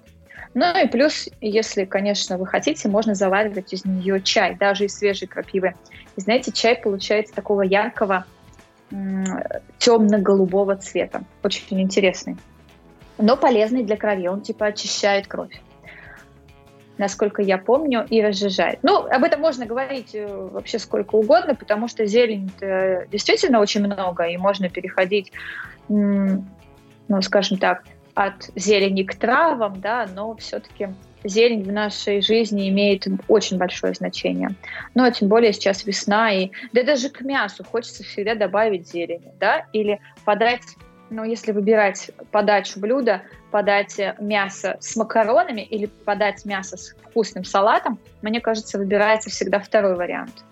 Ну 0.54 0.64
и 0.76 0.88
плюс, 0.88 1.28
если, 1.40 1.84
конечно, 1.84 2.36
вы 2.36 2.46
хотите, 2.46 2.88
можно 2.88 3.14
заваривать 3.14 3.72
из 3.72 3.84
нее 3.84 4.20
чай, 4.20 4.56
даже 4.56 4.86
из 4.86 4.96
свежей 4.96 5.28
крапивы. 5.28 5.74
И 6.16 6.20
знаете, 6.20 6.50
чай 6.50 6.76
получается 6.76 7.32
такого 7.32 7.62
яркого, 7.62 8.24
темно-голубого 9.78 10.76
цвета. 10.76 11.22
Очень 11.44 11.80
интересный. 11.80 12.36
Но 13.18 13.36
полезный 13.36 13.82
для 13.82 13.96
крови. 13.96 14.28
Он 14.28 14.40
типа 14.40 14.66
очищает 14.66 15.26
кровь 15.26 15.60
насколько 16.98 17.42
я 17.42 17.58
помню, 17.58 18.06
и 18.08 18.22
разжижает. 18.22 18.78
Ну, 18.82 19.06
об 19.06 19.22
этом 19.22 19.40
можно 19.40 19.66
говорить 19.66 20.14
э, 20.14 20.26
вообще 20.26 20.78
сколько 20.78 21.14
угодно, 21.16 21.54
потому 21.54 21.88
что 21.88 22.06
зелень 22.06 22.50
действительно 23.10 23.60
очень 23.60 23.84
много, 23.84 24.24
и 24.24 24.36
можно 24.36 24.68
переходить, 24.68 25.32
ну, 25.88 26.42
скажем 27.22 27.58
так, 27.58 27.84
от 28.14 28.50
зелени 28.54 29.02
к 29.02 29.14
травам, 29.14 29.80
да, 29.80 30.06
но 30.14 30.34
все-таки 30.36 30.88
зелень 31.22 31.64
в 31.64 31.72
нашей 31.72 32.22
жизни 32.22 32.68
имеет 32.70 33.06
очень 33.28 33.58
большое 33.58 33.92
значение. 33.92 34.50
Ну, 34.94 35.04
а 35.04 35.10
тем 35.10 35.28
более 35.28 35.52
сейчас 35.52 35.84
весна, 35.84 36.32
и 36.32 36.50
да 36.72 36.82
даже 36.82 37.10
к 37.10 37.20
мясу 37.20 37.62
хочется 37.62 38.04
всегда 38.04 38.34
добавить 38.34 38.88
зелени, 38.88 39.32
да, 39.38 39.66
или 39.72 40.00
подать, 40.24 40.62
ну, 41.10 41.24
если 41.24 41.52
выбирать 41.52 42.10
подачу 42.30 42.80
блюда, 42.80 43.22
подать 43.50 44.00
мясо 44.18 44.76
с 44.80 44.96
макаронами 44.96 45.60
или 45.60 45.86
подать 45.86 46.44
мясо 46.44 46.76
с 46.76 46.94
вкусным 47.10 47.44
салатом, 47.44 47.98
мне 48.22 48.40
кажется, 48.40 48.78
выбирается 48.78 49.30
всегда 49.30 49.60
второй 49.60 49.96
вариант. 49.96 50.44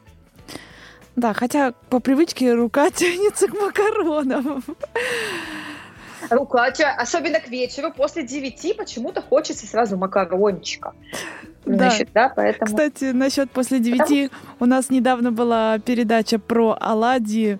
Да, 1.16 1.32
хотя 1.32 1.72
по 1.90 2.00
привычке 2.00 2.52
рука 2.54 2.90
тянется 2.94 3.48
к 3.48 3.52
макаронам. 3.52 4.62
Рука, 6.30 6.72
особенно 6.96 7.38
к 7.38 7.48
вечеру, 7.48 7.92
после 7.92 8.22
девяти 8.22 8.72
почему-то 8.72 9.20
хочется 9.20 9.66
сразу 9.66 9.96
макарончика. 9.96 10.94
Да. 11.66 11.90
Значит, 11.90 12.08
да, 12.14 12.32
поэтому... 12.34 12.66
Кстати, 12.66 13.12
насчет 13.12 13.50
после 13.50 13.78
девяти 13.78 14.30
у 14.58 14.66
нас 14.66 14.90
недавно 14.90 15.32
была 15.32 15.78
передача 15.78 16.38
про 16.38 16.76
оладьи. 16.80 17.58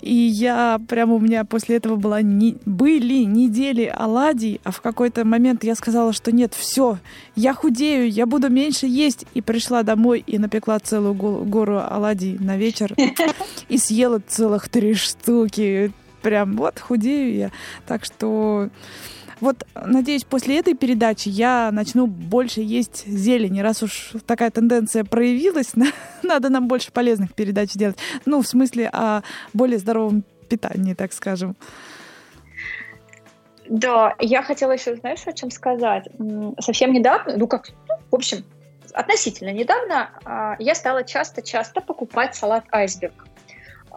И 0.00 0.14
я 0.14 0.80
прямо 0.88 1.14
у 1.14 1.18
меня 1.18 1.44
после 1.44 1.76
этого 1.76 1.96
была 1.96 2.22
не, 2.22 2.56
были 2.64 3.24
недели 3.24 3.84
оладий, 3.84 4.60
а 4.64 4.70
в 4.70 4.80
какой-то 4.80 5.24
момент 5.24 5.64
я 5.64 5.74
сказала, 5.74 6.12
что 6.12 6.32
нет, 6.32 6.54
все, 6.54 6.98
я 7.34 7.54
худею, 7.54 8.10
я 8.10 8.26
буду 8.26 8.48
меньше 8.48 8.86
есть. 8.86 9.26
И 9.34 9.40
пришла 9.40 9.82
домой 9.82 10.22
и 10.26 10.38
напекла 10.38 10.78
целую 10.78 11.14
гору 11.14 11.78
оладий 11.78 12.38
на 12.38 12.56
вечер 12.56 12.94
и 13.68 13.78
съела 13.78 14.20
целых 14.26 14.68
три 14.68 14.94
штуки 14.94 15.92
прям 16.22 16.56
вот 16.56 16.80
худею 16.80 17.34
я. 17.36 17.50
Так 17.86 18.04
что 18.04 18.68
вот, 19.40 19.66
надеюсь, 19.74 20.24
после 20.24 20.58
этой 20.58 20.74
передачи 20.74 21.28
я 21.28 21.70
начну 21.72 22.06
больше 22.06 22.60
есть 22.62 23.06
зелени, 23.06 23.60
раз 23.60 23.82
уж 23.82 24.12
такая 24.26 24.50
тенденция 24.50 25.04
проявилась, 25.04 25.72
надо 26.22 26.48
нам 26.48 26.68
больше 26.68 26.90
полезных 26.92 27.34
передач 27.34 27.72
делать. 27.72 27.98
Ну, 28.24 28.40
в 28.42 28.46
смысле 28.46 28.88
о 28.92 29.22
более 29.52 29.78
здоровом 29.78 30.24
питании, 30.48 30.94
так 30.94 31.12
скажем. 31.12 31.56
Да, 33.68 34.14
я 34.20 34.42
хотела 34.42 34.72
еще, 34.72 34.96
знаешь, 34.96 35.26
о 35.26 35.32
чем 35.32 35.50
сказать? 35.50 36.08
Совсем 36.60 36.92
недавно, 36.92 37.36
ну 37.36 37.48
как, 37.48 37.70
ну, 37.88 37.96
в 38.10 38.14
общем, 38.14 38.44
относительно 38.94 39.52
недавно 39.52 40.10
а, 40.24 40.56
я 40.60 40.74
стала 40.74 41.02
часто-часто 41.02 41.80
покупать 41.80 42.34
салат 42.36 42.64
айсберг. 42.70 43.26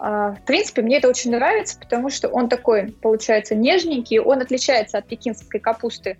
А, 0.02 0.32
в 0.32 0.42
принципе, 0.46 0.80
мне 0.80 0.96
это 0.96 1.08
очень 1.08 1.30
нравится, 1.30 1.78
потому 1.78 2.08
что 2.08 2.28
он 2.28 2.48
такой, 2.48 2.90
получается, 2.90 3.54
нежненький, 3.54 4.18
он 4.18 4.40
отличается 4.40 4.96
от 4.96 5.06
пекинской 5.06 5.60
капусты. 5.60 6.16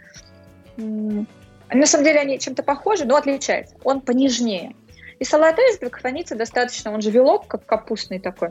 На 0.76 1.86
самом 1.86 2.04
деле 2.04 2.20
они 2.20 2.38
чем-то 2.38 2.62
похожи, 2.62 3.06
но 3.06 3.16
отличается. 3.16 3.74
Он 3.82 4.02
понежнее. 4.02 4.76
И 5.18 5.24
салат 5.24 5.58
айсберг 5.58 5.96
хранится 5.96 6.34
достаточно, 6.34 6.92
он 6.92 7.00
же 7.00 7.10
вилок, 7.10 7.46
как 7.46 7.64
капустный 7.64 8.20
такой. 8.20 8.50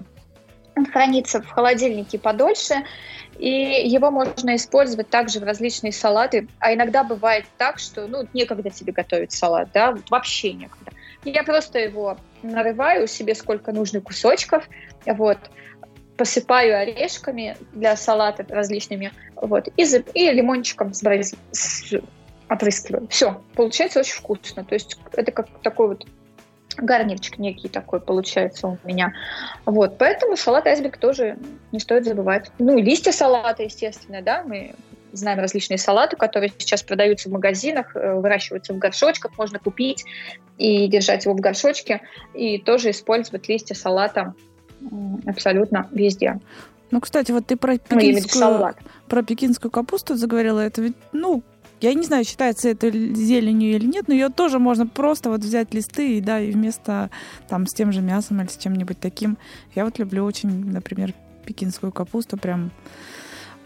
Он 0.76 0.88
хранится 0.88 1.42
в 1.42 1.48
холодильнике 1.48 2.18
подольше, 2.18 2.84
и 3.38 3.50
его 3.50 4.10
можно 4.10 4.56
использовать 4.56 5.10
также 5.10 5.40
в 5.40 5.44
различные 5.44 5.92
салаты. 5.92 6.48
А 6.60 6.74
иногда 6.74 7.04
бывает 7.04 7.46
так, 7.60 7.78
что 7.78 8.08
ну, 8.08 8.28
некогда 8.34 8.72
тебе 8.72 8.94
готовить 8.94 9.32
салат, 9.32 9.70
да, 9.74 9.96
вообще 10.10 10.54
некогда. 10.54 10.92
Я 11.26 11.44
просто 11.44 11.80
его 11.80 12.18
нарываю 12.44 13.08
себе 13.08 13.36
сколько 13.36 13.72
нужно 13.72 14.02
кусочков, 14.02 14.68
вот, 15.06 15.38
посыпаю 16.18 16.78
орешками 16.78 17.58
для 17.74 17.96
салата 17.96 18.46
различными, 18.50 19.12
вот, 19.36 19.68
и, 19.76 19.84
и 20.14 20.32
лимончиком 20.32 20.94
с, 20.94 21.02
с, 21.52 21.94
опрыскиваю. 22.50 23.08
Все, 23.08 23.42
получается 23.56 24.00
очень 24.00 24.16
вкусно. 24.16 24.66
То 24.66 24.76
есть 24.76 24.98
это 25.14 25.32
как 25.32 25.48
такой 25.62 25.90
вот 25.90 26.08
гарнирчик 26.78 27.38
некий 27.38 27.70
такой 27.70 28.00
получается 28.00 28.68
у 28.68 28.78
меня. 28.84 29.14
Вот, 29.66 29.98
поэтому 29.98 30.36
салат 30.36 30.68
айсберг 30.68 30.98
тоже 30.98 31.38
не 31.72 31.80
стоит 31.80 32.06
забывать. 32.06 32.52
Ну, 32.60 32.78
и 32.78 32.82
листья 32.82 33.12
салата, 33.12 33.64
естественно, 33.64 34.22
да, 34.22 34.44
мы 34.44 34.76
знаем 35.12 35.40
различные 35.40 35.78
салаты, 35.78 36.16
которые 36.16 36.52
сейчас 36.58 36.84
продаются 36.84 37.30
в 37.30 37.32
магазинах, 37.32 37.96
э, 37.96 38.14
выращиваются 38.16 38.74
в 38.74 38.78
горшочках, 38.78 39.38
можно 39.38 39.60
купить 39.60 40.06
и 40.58 40.88
держать 40.88 41.26
его 41.26 41.36
в 41.36 41.40
горшочке, 41.40 42.02
и 42.34 42.58
тоже 42.58 42.92
использовать 42.92 43.48
листья 43.48 43.76
салата 43.76 44.34
абсолютно 45.26 45.88
везде. 45.92 46.40
Ну, 46.92 47.02
кстати, 47.02 47.32
вот 47.32 47.46
ты 47.48 47.56
про 47.56 47.74
ну, 47.74 47.80
пекинскую, 48.00 48.58
ну, 48.58 48.72
про 49.08 49.24
пекинскую 49.24 49.72
капусту 49.72 50.16
заговорила, 50.16 50.60
это 50.60 50.82
ведь, 50.82 50.96
ну, 51.12 51.44
я 51.82 51.94
не 51.94 52.04
знаю, 52.04 52.26
считается 52.26 52.70
это 52.70 52.90
зеленью 52.92 53.76
или 53.76 53.86
нет, 53.86 54.08
но 54.08 54.14
ее 54.14 54.30
тоже 54.30 54.60
можно 54.60 54.86
просто 54.88 55.30
вот 55.30 55.42
взять 55.42 55.74
листы 55.74 56.18
и 56.18 56.22
да, 56.22 56.40
и 56.40 56.52
вместо 56.52 57.10
там 57.48 57.68
с 57.68 57.74
тем 57.74 57.92
же 57.92 58.02
мясом 58.02 58.42
или 58.42 58.48
с 58.48 58.58
чем-нибудь 58.58 59.00
таким. 59.00 59.38
Я 59.76 59.86
вот 59.86 59.98
люблю 60.00 60.26
очень, 60.26 60.50
например, 60.72 61.14
пекинскую 61.46 61.92
капусту, 61.92 62.38
прям 62.38 62.72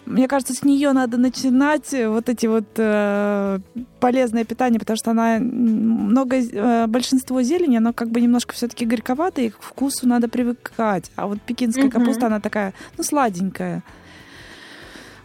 мне 0.06 0.28
кажется, 0.28 0.54
с 0.54 0.64
нее 0.64 0.92
надо 0.92 1.18
начинать 1.18 1.94
вот 1.94 2.28
эти 2.28 2.46
вот 2.46 2.66
э, 2.78 3.60
полезное 4.00 4.44
питание, 4.44 4.80
потому 4.80 4.98
что 4.98 5.12
она 5.12 5.40
много, 5.40 6.38
э, 6.38 6.88
большинство 6.88 7.42
зелени, 7.42 7.78
оно 7.78 7.94
как 7.94 8.10
бы 8.10 8.20
немножко 8.20 8.54
все-таки 8.54 8.86
горьковато, 8.86 9.42
и 9.42 9.50
к 9.50 9.62
вкусу 9.62 10.08
надо 10.08 10.28
привыкать. 10.28 11.10
А 11.16 11.28
вот 11.28 11.42
пекинская 11.42 11.86
mm-hmm. 11.86 11.92
капуста, 11.92 12.28
она 12.28 12.40
такая, 12.40 12.74
ну, 12.98 13.04
сладенькая. 13.04 13.82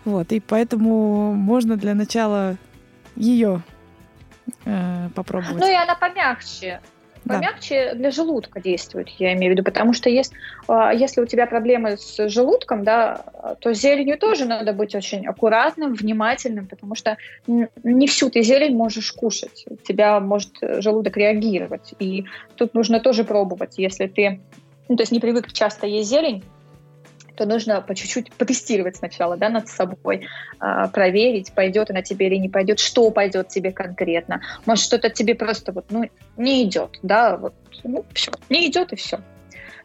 Вот, 0.05 0.33
и 0.33 0.41
поэтому 0.41 1.35
можно 1.35 1.77
для 1.77 1.95
начала 1.95 2.57
ее 3.17 3.63
э, 4.65 5.09
попробовать. 5.15 5.61
Ну 5.61 5.71
и 5.71 5.75
она 5.75 5.97
помягче 5.97 6.81
помягче 7.29 7.95
для 7.95 8.11
желудка 8.11 8.61
действует, 8.61 9.09
я 9.19 9.35
имею 9.35 9.53
в 9.53 9.57
виду, 9.57 9.65
потому 9.65 9.93
что 9.93 10.11
есть, 10.11 10.33
а, 10.67 10.93
если 10.93 11.21
у 11.21 11.27
тебя 11.27 11.47
проблемы 11.47 11.97
с 11.97 12.29
желудком, 12.29 12.85
да, 12.85 13.25
то 13.61 13.73
зеленью 13.73 14.19
тоже 14.19 14.45
надо 14.45 14.73
быть 14.73 14.95
очень 14.95 15.27
аккуратным, 15.27 15.95
внимательным, 15.95 16.67
потому 16.67 16.95
что 16.95 17.17
не 17.47 18.07
всю 18.07 18.31
ты 18.31 18.43
зелень 18.43 18.77
можешь 18.77 19.13
кушать, 19.13 19.65
у 19.69 19.77
тебя 19.77 20.21
может 20.21 20.53
желудок 20.61 21.17
реагировать, 21.17 21.95
и 21.99 22.25
тут 22.57 22.75
нужно 22.75 23.01
тоже 23.01 23.25
пробовать, 23.25 23.75
если 23.77 24.07
ты, 24.07 24.41
ну, 24.89 24.97
то 24.97 25.03
есть 25.03 25.13
не 25.13 25.21
привык 25.21 25.53
часто 25.53 25.87
есть 25.87 26.09
зелень, 26.09 26.43
то 27.39 27.47
нужно 27.47 27.81
по 27.81 27.95
чуть-чуть 27.95 28.33
потестировать 28.33 28.97
сначала, 28.97 29.37
да, 29.37 29.49
над 29.49 29.69
собой, 29.69 30.27
э, 30.61 30.89
проверить, 30.93 31.53
пойдет 31.53 31.89
она 31.89 32.03
тебе 32.03 32.27
или 32.27 32.35
не 32.35 32.49
пойдет, 32.49 32.81
что 32.81 33.13
пойдет 33.13 33.49
тебе 33.49 33.71
конкретно. 33.71 34.41
Может, 34.67 34.85
что-то 34.85 35.09
тебе 35.09 35.37
просто 35.37 35.71
вот, 35.71 35.85
ну, 35.91 36.11
не 36.37 36.65
идет, 36.65 36.99
да, 37.05 37.37
вот, 37.37 37.55
ну, 37.85 38.05
все, 38.13 38.33
не 38.51 38.67
идет 38.67 38.93
и 38.93 38.97
все. 38.97 39.21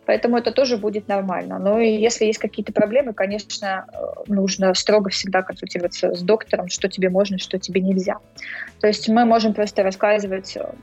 Поэтому 0.06 0.38
это 0.38 0.52
тоже 0.52 0.78
будет 0.78 1.08
нормально. 1.08 1.60
Но 1.60 1.80
если 1.80 2.26
есть 2.26 2.40
какие-то 2.40 2.74
проблемы, 2.74 3.14
конечно, 3.14 3.86
э, 3.88 3.98
нужно 4.26 4.74
строго 4.74 5.12
всегда 5.12 5.44
консультироваться 5.44 6.16
с 6.16 6.22
доктором, 6.22 6.70
что 6.70 6.90
тебе 6.90 7.12
можно, 7.12 7.38
что 7.38 7.60
тебе 7.60 7.82
нельзя. 7.82 8.18
То 8.82 8.88
есть 8.88 9.08
мы 9.10 9.26
можем 9.26 9.54
просто 9.54 9.84
рассказывать 9.84 10.58
э, 10.58 10.74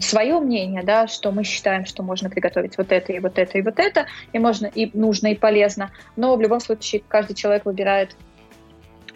свое 0.00 0.40
мнение, 0.40 0.82
да, 0.82 1.06
что 1.06 1.30
мы 1.30 1.44
считаем, 1.44 1.86
что 1.86 2.02
можно 2.02 2.28
приготовить 2.28 2.76
вот 2.76 2.90
это 2.92 3.12
и 3.12 3.20
вот 3.20 3.38
это 3.38 3.58
и 3.58 3.62
вот 3.62 3.78
это, 3.78 4.06
и 4.32 4.38
можно, 4.38 4.66
и 4.66 4.90
нужно, 4.96 5.28
и 5.28 5.34
полезно. 5.34 5.90
Но 6.16 6.34
в 6.36 6.40
любом 6.40 6.60
случае 6.60 7.02
каждый 7.06 7.34
человек 7.34 7.64
выбирает 7.64 8.16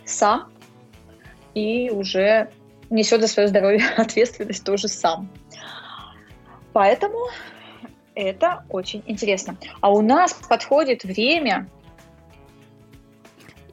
сам 0.05 0.51
и 1.55 1.91
уже 1.91 2.51
несет 2.91 3.21
за 3.21 3.29
свое 3.29 3.49
здоровье 3.49 3.85
ответственность 3.97 4.65
тоже 4.65 4.89
сам. 4.89 5.29
Поэтому 6.73 7.29
это 8.15 8.65
очень 8.69 9.03
интересно. 9.07 9.57
А 9.81 9.93
у 9.93 10.03
нас 10.03 10.35
подходит 10.49 11.05
время 11.05 11.69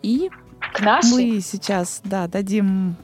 и 0.02 0.30
к 0.74 0.82
нашей... 0.82 1.34
мы 1.34 1.42
сейчас, 1.42 2.02
да, 2.04 2.28
дадим 2.28 2.96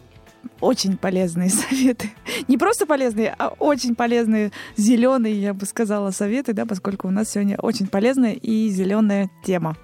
очень 0.61 0.97
полезные 0.97 1.49
советы. 1.69 2.11
Не 2.47 2.57
просто 2.57 2.85
полезные, 2.85 3.35
а 3.37 3.49
очень 3.49 3.95
полезные 3.95 4.51
зеленые, 4.75 5.41
я 5.41 5.53
бы 5.53 5.65
сказала, 5.65 6.11
советы, 6.11 6.53
да, 6.53 6.65
поскольку 6.65 7.07
у 7.07 7.11
нас 7.11 7.31
сегодня 7.31 7.57
очень 7.57 7.87
полезная 7.87 8.33
и 8.33 8.69
зеленая 8.69 9.29
тема. 9.45 9.75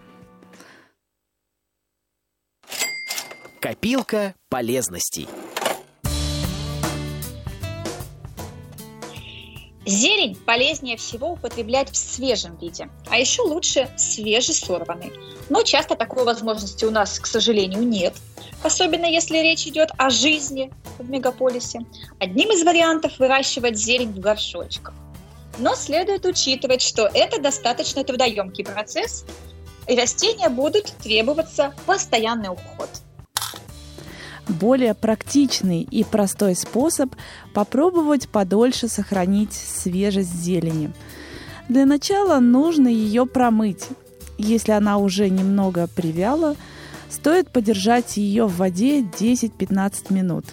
Копилка 3.59 4.35
полезностей. 4.49 5.27
Зелень 9.85 10.35
полезнее 10.35 10.95
всего 10.95 11.31
употреблять 11.33 11.91
в 11.91 11.97
свежем 11.97 12.57
виде, 12.57 12.89
а 13.09 13.17
еще 13.17 13.41
лучше 13.41 13.89
свежесорванный. 13.97 15.11
Но 15.49 15.61
часто 15.63 15.95
такой 15.95 16.23
возможности 16.23 16.85
у 16.85 16.91
нас, 16.91 17.19
к 17.19 17.25
сожалению, 17.25 17.83
нет, 17.83 18.13
особенно 18.63 19.05
если 19.05 19.37
речь 19.37 19.67
идет 19.67 19.89
о 19.97 20.09
жизни 20.09 20.71
в 20.97 21.09
мегаполисе. 21.09 21.81
Одним 22.19 22.51
из 22.51 22.63
вариантов 22.63 23.19
выращивать 23.19 23.77
зелень 23.77 24.11
в 24.11 24.19
горшочках. 24.19 24.93
Но 25.59 25.75
следует 25.75 26.25
учитывать, 26.25 26.81
что 26.81 27.09
это 27.13 27.39
достаточно 27.39 28.03
трудоемкий 28.03 28.63
процесс, 28.65 29.25
и 29.87 29.95
растения 29.95 30.49
будут 30.49 30.85
требоваться 31.03 31.73
постоянный 31.85 32.49
уход– 32.49 32.89
более 34.47 34.93
практичный 34.93 35.81
и 35.81 36.03
простой 36.03 36.55
способ 36.55 37.15
попробовать 37.53 38.27
подольше 38.27 38.87
сохранить 38.87 39.53
свежесть 39.53 40.33
зелени. 40.33 40.91
Для 41.69 41.85
начала 41.85 42.39
нужно 42.39 42.87
ее 42.87 43.25
промыть. 43.25 43.87
Если 44.37 44.71
она 44.71 44.97
уже 44.97 45.29
немного 45.29 45.87
привяла, 45.87 46.55
стоит 47.13 47.51
подержать 47.51 48.17
ее 48.17 48.45
в 48.45 48.57
воде 48.57 49.01
10-15 49.01 50.11
минут. 50.13 50.45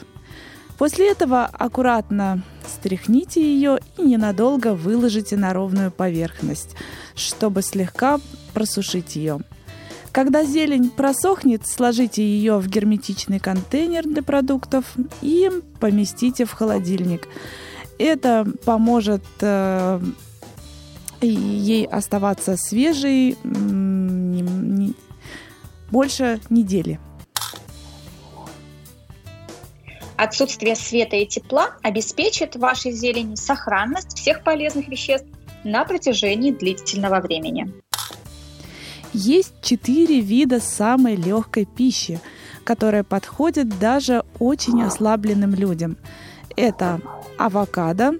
После 0.78 1.10
этого 1.10 1.44
аккуратно 1.44 2.42
стряхните 2.66 3.42
ее 3.42 3.80
и 3.98 4.02
ненадолго 4.02 4.74
выложите 4.74 5.36
на 5.36 5.52
ровную 5.52 5.90
поверхность, 5.90 6.76
чтобы 7.14 7.62
слегка 7.62 8.20
просушить 8.54 9.16
ее. 9.16 9.40
Когда 10.12 10.44
зелень 10.44 10.90
просохнет, 10.90 11.66
сложите 11.66 12.22
ее 12.22 12.58
в 12.58 12.68
герметичный 12.68 13.38
контейнер 13.38 14.04
для 14.04 14.22
продуктов 14.22 14.84
и 15.22 15.50
поместите 15.78 16.44
в 16.44 16.52
холодильник. 16.52 17.28
Это 17.98 18.46
поможет 18.64 19.24
э, 19.40 20.00
ей 21.20 21.86
оставаться 21.86 22.56
свежей 22.56 23.36
больше 25.90 26.40
недели. 26.50 26.98
Отсутствие 30.16 30.76
света 30.76 31.16
и 31.16 31.26
тепла 31.26 31.70
обеспечит 31.82 32.54
вашей 32.56 32.92
зелени 32.92 33.36
сохранность 33.36 34.18
всех 34.18 34.44
полезных 34.44 34.88
веществ 34.88 35.26
на 35.64 35.84
протяжении 35.84 36.50
длительного 36.50 37.20
времени. 37.20 37.72
Есть 39.12 39.54
четыре 39.62 40.20
вида 40.20 40.60
самой 40.60 41.16
легкой 41.16 41.64
пищи, 41.64 42.20
которая 42.64 43.02
подходит 43.02 43.78
даже 43.78 44.24
очень 44.38 44.82
ослабленным 44.82 45.54
людям. 45.54 45.96
Это 46.54 47.00
авокадо, 47.38 48.12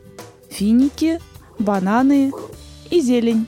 финики, 0.51 1.21
бананы 1.59 2.33
и 2.91 3.01
зелень. 3.01 3.47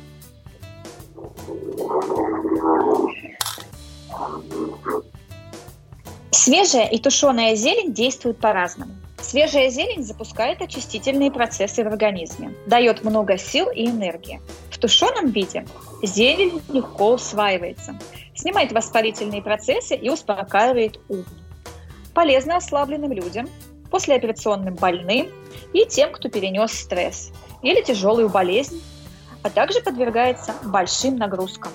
Свежая 6.45 6.87
и 6.87 6.99
тушеная 6.99 7.55
зелень 7.55 7.93
действуют 7.95 8.41
по-разному. 8.41 8.97
Свежая 9.21 9.71
зелень 9.71 10.03
запускает 10.03 10.61
очистительные 10.61 11.31
процессы 11.31 11.85
в 11.85 11.87
организме, 11.87 12.53
дает 12.67 13.05
много 13.05 13.39
сил 13.39 13.71
и 13.71 13.87
энергии. 13.87 14.41
В 14.69 14.77
тушеном 14.77 15.31
виде 15.31 15.65
зелень 16.03 16.61
легко 16.69 17.13
усваивается, 17.13 17.97
снимает 18.35 18.73
воспалительные 18.73 19.41
процессы 19.41 19.95
и 19.95 20.11
успокаивает 20.11 20.99
ум. 21.09 21.25
Полезно 22.13 22.57
ослабленным 22.57 23.13
людям, 23.13 23.49
послеоперационным 23.93 24.75
больным 24.75 25.29
и 25.73 25.87
тем, 25.87 26.11
кто 26.11 26.29
перенес 26.29 26.73
стресс 26.73 27.31
или 27.63 27.83
тяжелую 27.83 28.29
болезнь, 28.29 28.83
а 29.45 29.49
также 29.49 29.81
подвергается 29.81 30.57
большим 30.65 31.19
нагрузкам. 31.19 31.71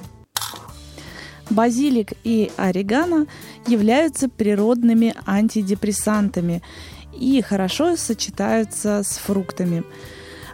Базилик 1.49 2.13
и 2.23 2.51
орегано 2.57 3.25
являются 3.67 4.27
природными 4.27 5.15
антидепрессантами 5.25 6.61
и 7.17 7.41
хорошо 7.41 7.95
сочетаются 7.95 9.01
с 9.03 9.17
фруктами. 9.17 9.83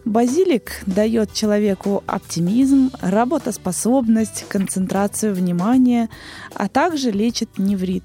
Базилик 0.05 0.83
дает 0.85 1.33
человеку 1.33 2.03
оптимизм, 2.05 2.91
работоспособность, 3.01 4.45
концентрацию 4.49 5.33
внимания, 5.33 6.09
а 6.53 6.67
также 6.67 7.09
лечит 7.09 7.57
неврит. 7.57 8.03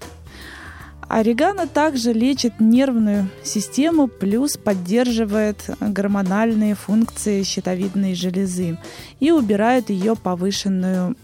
Орегано 1.08 1.66
также 1.66 2.12
лечит 2.12 2.60
нервную 2.60 3.28
систему, 3.42 4.08
плюс 4.08 4.56
поддерживает 4.56 5.70
гормональные 5.80 6.74
функции 6.74 7.42
щитовидной 7.42 8.14
железы 8.14 8.78
и 9.18 9.30
убирает 9.30 9.90
ее 9.90 10.14
повышенную 10.16 11.16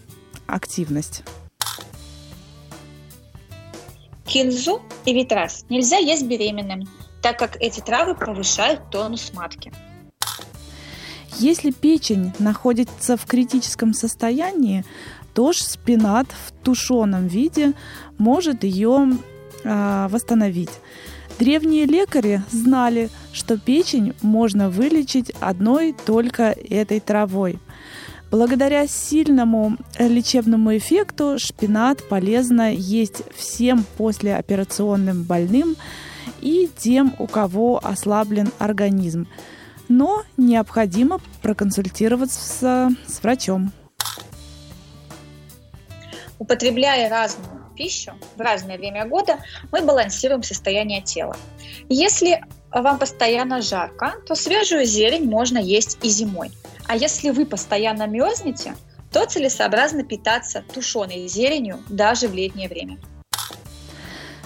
активность. 0.47 1.23
Кинзу 4.25 4.81
и 5.05 5.13
витрас 5.13 5.65
нельзя 5.69 5.97
есть 5.97 6.25
беременным, 6.25 6.87
так 7.21 7.37
как 7.37 7.57
эти 7.61 7.79
травы 7.79 8.15
повышают 8.15 8.89
тонус 8.89 9.31
матки. 9.33 9.71
Если 11.37 11.71
печень 11.71 12.31
находится 12.39 13.17
в 13.17 13.25
критическом 13.25 13.93
состоянии, 13.93 14.85
то 15.33 15.51
шпинат 15.51 16.27
в 16.27 16.51
тушеном 16.63 17.27
виде 17.27 17.73
может 18.17 18.63
ее 18.63 19.17
э, 19.63 20.07
восстановить. 20.09 20.69
Древние 21.37 21.85
лекари 21.85 22.41
знали, 22.49 23.09
что 23.33 23.57
печень 23.57 24.13
можно 24.21 24.69
вылечить 24.69 25.31
одной 25.41 25.93
только 26.05 26.55
этой 26.69 27.01
травой. 27.01 27.59
Благодаря 28.35 28.85
сильному 28.85 29.77
лечебному 29.97 30.75
эффекту 30.75 31.39
шпинат 31.39 32.03
полезно 32.03 32.69
есть 32.69 33.21
всем 33.33 33.85
послеоперационным 33.97 35.23
больным– 35.23 35.77
и 36.41 36.69
тем, 36.77 37.15
у 37.17 37.27
кого 37.27 37.79
ослаблен 37.81 38.51
организм. 38.59 39.29
Но 39.87 40.23
необходимо 40.35 41.21
проконсультироваться 41.41 42.89
с 43.07 43.23
врачом. 43.23 43.71
Употребляя 46.37 47.09
разную 47.09 47.71
пищу 47.77 48.11
в 48.35 48.41
разное 48.41 48.77
время 48.77 49.05
года, 49.05 49.39
мы 49.71 49.81
балансируем 49.81 50.43
состояние 50.43 51.01
тела. 51.01 51.37
Если 51.87 52.43
вам 52.71 52.99
постоянно 52.99 53.61
жарко, 53.61 54.15
то 54.27 54.35
свежую 54.35 54.83
зелень 54.83 55.23
можно 55.23 55.57
есть 55.57 55.97
и 56.03 56.09
зимой. 56.09 56.51
А 56.87 56.95
если 56.95 57.29
вы 57.31 57.45
постоянно 57.45 58.07
мерзнете, 58.07 58.75
то 59.11 59.25
целесообразно 59.25 60.03
питаться 60.03 60.63
тушеной 60.73 61.27
зеленью 61.27 61.79
даже 61.89 62.27
в 62.27 62.33
летнее 62.33 62.67
время. 62.67 62.97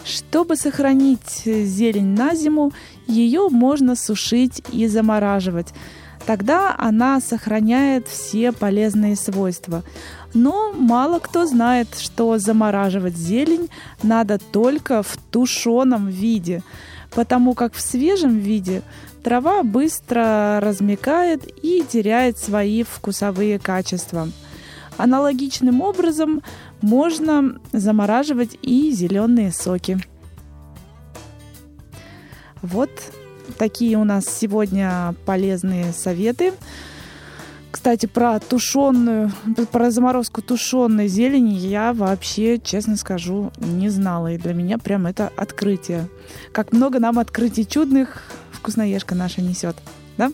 Чтобы 0.06 0.56
сохранить 0.56 1.44
зелень 1.46 2.16
на 2.16 2.34
зиму, 2.36 2.72
ее 3.08 3.50
можно 3.50 3.96
сушить 3.96 4.64
и 4.72 4.88
замораживать. 4.88 5.68
Тогда 6.26 6.76
она 6.78 7.20
сохраняет 7.20 8.08
все 8.08 8.52
полезные 8.52 9.16
свойства. 9.16 9.84
Но 10.34 10.72
мало 10.74 11.20
кто 11.20 11.46
знает, 11.46 11.88
что 11.98 12.38
замораживать 12.38 13.16
зелень 13.16 13.70
надо 14.04 14.38
только 14.38 15.02
в 15.02 15.18
тушеном 15.32 16.08
виде, 16.08 16.62
потому 17.12 17.56
как 17.56 17.74
в 17.74 17.82
свежем 17.82 18.38
виде 18.38 18.84
трава 19.20 19.64
быстро 19.64 20.60
размекает 20.62 21.48
и 21.64 21.84
теряет 21.88 22.38
свои 22.38 22.84
вкусовые 22.84 23.60
качества. 23.60 24.30
Аналогичным 24.98 25.82
образом 25.82 26.42
можно 26.82 27.60
замораживать 27.72 28.58
и 28.62 28.92
зеленые 28.92 29.52
соки. 29.52 29.98
Вот 32.62 32.90
такие 33.58 33.98
у 33.98 34.04
нас 34.04 34.26
сегодня 34.26 35.16
полезные 35.26 35.94
советы. 35.94 36.54
Кстати, 37.72 38.08
про 38.08 38.40
тушеную, 38.40 39.32
про 39.72 39.92
заморозку 39.92 40.42
тушеной 40.42 41.08
зелени 41.08 41.54
я 41.54 41.94
вообще, 41.94 42.60
честно 42.60 42.98
скажу, 42.98 43.52
не 43.58 43.90
знала. 43.90 44.34
И 44.34 44.38
для 44.38 44.54
меня 44.54 44.78
прям 44.80 45.06
это 45.06 45.32
открытие. 45.38 46.10
Как 46.52 46.74
много 46.74 47.00
нам 47.00 47.20
открытий 47.20 47.66
чудных 47.66 48.24
вкусноежка 48.60 49.16
наша 49.16 49.42
несет, 49.42 49.76
да? 50.18 50.32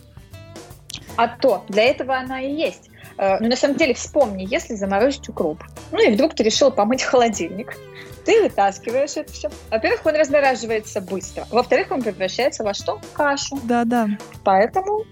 А 1.16 1.28
то, 1.28 1.64
для 1.68 1.84
этого 1.84 2.16
она 2.16 2.40
и 2.40 2.52
есть. 2.52 2.90
Э, 3.18 3.38
ну, 3.40 3.48
на 3.48 3.56
самом 3.56 3.76
деле, 3.76 3.94
вспомни, 3.94 4.46
если 4.48 4.74
заморозить 4.74 5.28
укроп, 5.28 5.62
ну 5.92 6.06
и 6.06 6.12
вдруг 6.12 6.34
ты 6.34 6.42
решил 6.42 6.70
помыть 6.70 7.02
холодильник, 7.02 7.76
ты 8.24 8.42
вытаскиваешь 8.42 9.16
это 9.16 9.32
все. 9.32 9.50
Во-первых, 9.70 10.04
он 10.04 10.16
размораживается 10.16 11.00
быстро. 11.00 11.46
Во-вторых, 11.50 11.90
он 11.90 12.02
превращается 12.02 12.64
во 12.64 12.74
что? 12.74 12.98
В 12.98 13.12
кашу. 13.12 13.58
Да, 13.62 13.84
да. 13.84 14.08
Поэтому 14.44 15.04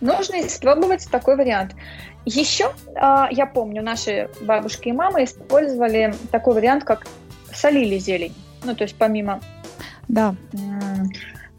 нужно 0.00 0.40
испробовать 0.40 1.06
такой 1.10 1.36
вариант. 1.36 1.74
Еще, 2.24 2.72
а, 2.96 3.28
я 3.30 3.46
помню, 3.46 3.82
наши 3.82 4.30
бабушки 4.40 4.88
и 4.88 4.92
мамы 4.92 5.24
использовали 5.24 6.14
такой 6.30 6.54
вариант, 6.54 6.84
как 6.84 7.06
солили 7.52 7.98
зелень. 7.98 8.34
Ну, 8.64 8.74
то 8.74 8.84
есть 8.84 8.96
помимо 8.96 9.40
да. 10.10 10.34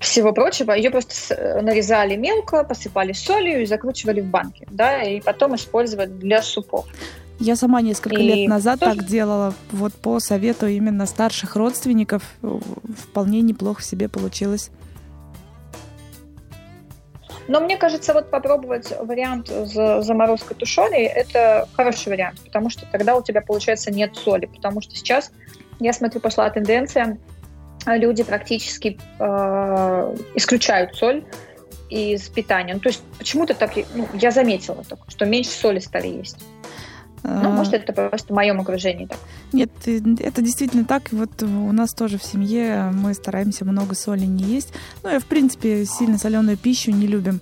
Всего 0.02 0.34
прочего, 0.34 0.74
ее 0.74 0.90
просто 0.90 1.62
нарезали 1.62 2.16
мелко, 2.16 2.64
посыпали 2.64 3.14
солью 3.14 3.62
и 3.62 3.66
закручивали 3.66 4.22
в 4.22 4.26
банки, 4.26 4.68
да, 4.72 5.02
и 5.04 5.22
потом 5.22 5.56
использовали 5.56 6.08
для 6.08 6.42
супов. 6.42 6.88
Я 7.40 7.56
сама 7.56 7.82
несколько 7.82 8.20
и 8.20 8.24
лет 8.24 8.50
назад 8.50 8.80
тоже... 8.80 8.98
так 8.98 9.06
делала, 9.08 9.54
вот 9.72 9.94
по 9.94 10.20
совету 10.20 10.68
именно 10.68 11.06
старших 11.06 11.56
родственников, 11.56 12.24
вполне 12.98 13.42
неплохо 13.42 13.82
себе 13.82 14.10
получилось. 14.10 14.70
Но 17.48 17.60
мне 17.60 17.76
кажется, 17.78 18.14
вот 18.14 18.30
попробовать 18.30 18.94
вариант 19.02 19.50
с 19.50 20.04
заморозкой 20.04 20.56
тушеной– 20.56 21.04
это 21.06 21.68
хороший 21.74 22.10
вариант, 22.10 22.40
потому 22.46 22.70
что 22.70 22.86
тогда 22.86 23.16
у 23.16 23.24
тебя, 23.24 23.42
получается, 23.42 23.92
нет 23.92 24.16
соли. 24.16 24.46
Потому 24.46 24.80
что 24.80 24.96
сейчас, 24.96 25.32
я 25.80 25.92
смотрю, 25.92 26.22
пошла 26.22 26.50
тенденция, 26.50 27.18
люди 27.86 28.24
практически 28.24 28.98
э, 29.20 30.16
исключают 30.36 30.96
соль 30.96 31.24
из 31.90 32.30
питания. 32.30 32.74
Ну, 32.74 32.80
то 32.80 32.90
есть 32.90 33.02
почему-то 33.18 33.54
так, 33.54 33.72
ну, 33.94 34.08
я 34.14 34.32
заметила 34.32 34.84
только, 34.88 35.04
что 35.10 35.26
меньше 35.26 35.52
соли 35.52 35.80
стали 35.80 36.08
есть. 36.08 36.38
Ну, 37.24 37.50
а. 37.50 37.50
может, 37.50 37.74
это 37.74 37.94
просто 37.94 38.34
в 38.34 38.36
моем 38.36 38.60
окружении 38.60 39.06
так. 39.06 39.20
Нет, 39.54 39.70
это 39.86 40.42
действительно 40.42 40.86
так. 40.86 41.12
Вот 41.12 41.44
у 41.44 41.72
нас 41.72 41.94
тоже 41.94 42.18
в 42.18 42.24
семье 42.24 42.92
мы 42.94 43.14
стараемся 43.14 43.64
много 43.64 43.94
соли 43.94 44.26
не 44.26 44.44
есть. 44.44 44.74
Ну, 45.04 45.16
и, 45.16 45.20
в 45.20 45.26
принципе, 45.26 45.86
сильно 45.86 46.18
соленую 46.18 46.58
пищу 46.58 46.92
не 46.92 47.06
любим. 47.06 47.42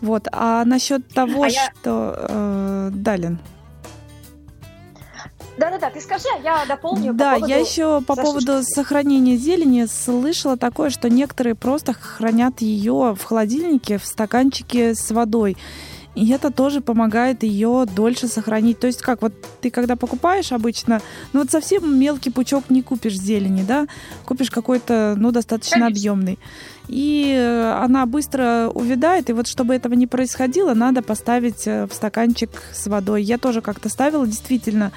Вот. 0.00 0.28
А 0.32 0.64
насчет 0.64 1.08
того, 1.08 1.44
а 1.44 1.50
что... 1.50 1.68
Я... 1.84 2.26
Э, 2.28 2.90
Далин. 2.92 3.38
Да-да-да, 5.60 5.90
ты 5.90 6.00
скажи, 6.00 6.24
а 6.34 6.40
я 6.42 6.64
дополню. 6.66 7.12
Да, 7.12 7.38
по 7.38 7.46
я 7.46 7.58
еще 7.58 8.00
по 8.00 8.16
поводу 8.16 8.62
сохранения 8.62 9.36
зелени 9.36 9.84
слышала 9.84 10.56
такое, 10.56 10.88
что 10.88 11.10
некоторые 11.10 11.54
просто 11.54 11.92
хранят 11.92 12.62
ее 12.62 13.14
в 13.18 13.22
холодильнике 13.22 13.98
в 13.98 14.06
стаканчике 14.06 14.94
с 14.94 15.10
водой. 15.10 15.56
И 16.16 16.28
это 16.30 16.50
тоже 16.50 16.80
помогает 16.80 17.44
ее 17.44 17.86
дольше 17.94 18.26
сохранить. 18.26 18.80
То 18.80 18.86
есть 18.86 19.00
как, 19.00 19.22
вот 19.22 19.32
ты 19.60 19.70
когда 19.70 19.96
покупаешь 19.96 20.50
обычно, 20.50 21.00
ну 21.32 21.40
вот 21.40 21.50
совсем 21.50 21.98
мелкий 21.98 22.30
пучок 22.30 22.64
не 22.68 22.82
купишь 22.82 23.16
зелени, 23.16 23.62
да, 23.62 23.86
купишь 24.24 24.50
какой-то, 24.50 25.14
ну, 25.16 25.30
достаточно 25.30 25.80
Конечно. 25.80 26.00
объемный. 26.00 26.38
И 26.88 27.32
э, 27.38 27.72
она 27.80 28.06
быстро 28.06 28.70
увядает, 28.74 29.30
и 29.30 29.32
вот 29.32 29.46
чтобы 29.46 29.74
этого 29.74 29.94
не 29.94 30.08
происходило, 30.08 30.74
надо 30.74 31.02
поставить 31.02 31.66
э, 31.66 31.86
в 31.86 31.94
стаканчик 31.94 32.50
с 32.72 32.88
водой. 32.88 33.22
Я 33.22 33.38
тоже 33.38 33.60
как-то 33.60 33.88
ставила, 33.88 34.26
действительно, 34.26 34.90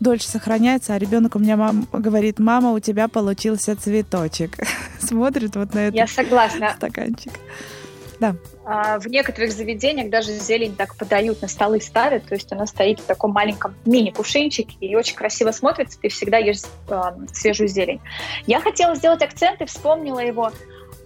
дольше 0.00 0.28
сохраняется, 0.28 0.94
а 0.94 0.98
ребенок 0.98 1.36
у 1.36 1.38
меня 1.38 1.56
мам, 1.56 1.86
говорит, 1.92 2.38
мама, 2.38 2.72
у 2.72 2.80
тебя 2.80 3.08
получился 3.08 3.76
цветочек. 3.76 4.58
Смотрит 5.00 5.56
вот 5.56 5.74
на 5.74 5.88
этот 5.88 5.94
Я 5.94 6.06
согласна. 6.06 6.74
стаканчик. 6.76 7.32
Да. 8.18 8.34
А, 8.64 8.98
в 8.98 9.06
некоторых 9.06 9.52
заведениях 9.52 10.10
даже 10.10 10.32
зелень 10.32 10.74
так 10.74 10.96
подают, 10.96 11.42
на 11.42 11.48
столы 11.48 11.80
ставят, 11.80 12.26
то 12.26 12.34
есть 12.34 12.50
она 12.52 12.66
стоит 12.66 12.98
в 12.98 13.04
таком 13.04 13.32
маленьком 13.32 13.74
мини-кушинчике 13.84 14.76
и 14.80 14.96
очень 14.96 15.14
красиво 15.14 15.52
смотрится, 15.52 15.98
ты 16.00 16.08
всегда 16.08 16.38
ешь 16.38 16.62
э, 16.88 17.00
свежую 17.32 17.68
зелень. 17.68 18.00
Я 18.46 18.60
хотела 18.60 18.94
сделать 18.96 19.22
акцент 19.22 19.60
и 19.60 19.66
вспомнила 19.66 20.18
его 20.18 20.50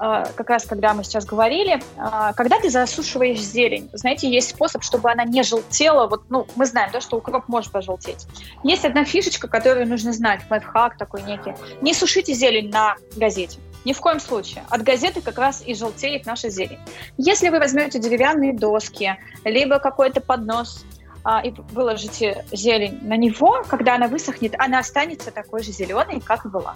как 0.01 0.49
раз 0.49 0.65
когда 0.65 0.95
мы 0.95 1.05
сейчас 1.05 1.27
говорили, 1.27 1.75
э, 1.75 2.33
когда 2.35 2.59
ты 2.59 2.71
засушиваешь 2.71 3.39
зелень, 3.39 3.91
знаете, 3.93 4.31
есть 4.31 4.51
способ, 4.51 4.83
чтобы 4.83 5.11
она 5.11 5.25
не 5.25 5.43
желтела, 5.43 6.07
вот, 6.07 6.23
ну, 6.31 6.47
мы 6.57 6.65
знаем, 6.65 6.91
да, 6.91 7.03
что 7.03 7.19
укроп 7.19 7.49
может 7.49 7.71
пожелтеть. 7.71 8.27
Есть 8.65 8.87
одна 8.87 9.05
фишечка, 9.05 9.47
которую 9.47 9.87
нужно 9.87 10.13
знать, 10.13 10.41
лайфхак 10.49 10.97
такой 10.97 11.23
некий. 11.23 11.55
Не 11.83 11.93
сушите 11.93 12.33
зелень 12.33 12.71
на 12.71 12.97
газете. 13.15 13.59
Ни 13.85 13.93
в 13.93 14.01
коем 14.01 14.21
случае. 14.21 14.65
От 14.71 14.83
газеты 14.83 15.21
как 15.21 15.39
раз 15.39 15.63
и 15.67 15.75
желтеет 15.75 16.25
наша 16.25 16.49
зелень. 16.49 16.79
Если 17.19 17.51
вы 17.51 17.59
возьмете 17.59 17.99
деревянные 17.99 18.55
доски, 18.55 19.19
либо 19.45 19.79
какой-то 19.79 20.21
поднос 20.21 20.85
а, 21.25 21.41
и 21.41 21.53
выложите 21.73 22.45
зелень 22.53 22.99
на 23.03 23.17
него, 23.17 23.63
когда 23.69 23.97
она 23.97 24.09
высохнет, 24.09 24.55
она 24.59 24.79
останется 24.79 25.31
такой 25.31 25.63
же 25.63 25.73
зеленой, 25.73 26.21
как 26.21 26.51
была. 26.51 26.75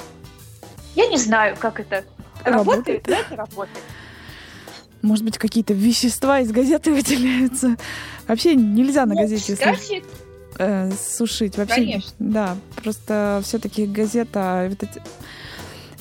Я 0.95 1.07
не 1.07 1.17
знаю, 1.17 1.57
как 1.59 1.81
это 1.81 2.05
работает, 2.45 3.07
но 3.07 3.15
это 3.15 3.37
работает. 3.37 3.85
Может 5.03 5.25
быть, 5.25 5.39
какие-то 5.39 5.75
вещества 5.75 6.41
из 6.41 6.51
газеты 6.51 6.91
выделяются. 6.95 7.77
Вообще 8.27 8.55
нельзя 8.55 9.07
на 9.07 9.15
ну, 9.15 9.21
газете 9.21 9.55
кстати, 9.55 10.03
э, 10.59 10.91
сушить. 10.93 11.57
Вообще, 11.59 11.75
Конечно. 11.75 12.13
Да, 12.19 12.57
просто 12.77 13.43
все-таки 13.45 13.87
газета, 13.87 14.67
вот 14.71 14.83
эти 14.83 15.03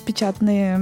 печатные 0.05 0.79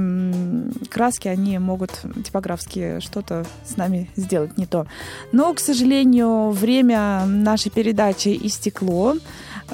краски, 0.90 1.28
они 1.28 1.58
могут 1.58 1.90
типографские 2.24 3.00
что-то 3.00 3.44
с 3.64 3.76
нами 3.76 4.10
сделать 4.16 4.58
не 4.58 4.66
то. 4.66 4.86
Но, 5.32 5.52
к 5.54 5.60
сожалению, 5.60 6.50
время 6.50 7.24
нашей 7.26 7.70
передачи 7.70 8.38
истекло. 8.42 9.16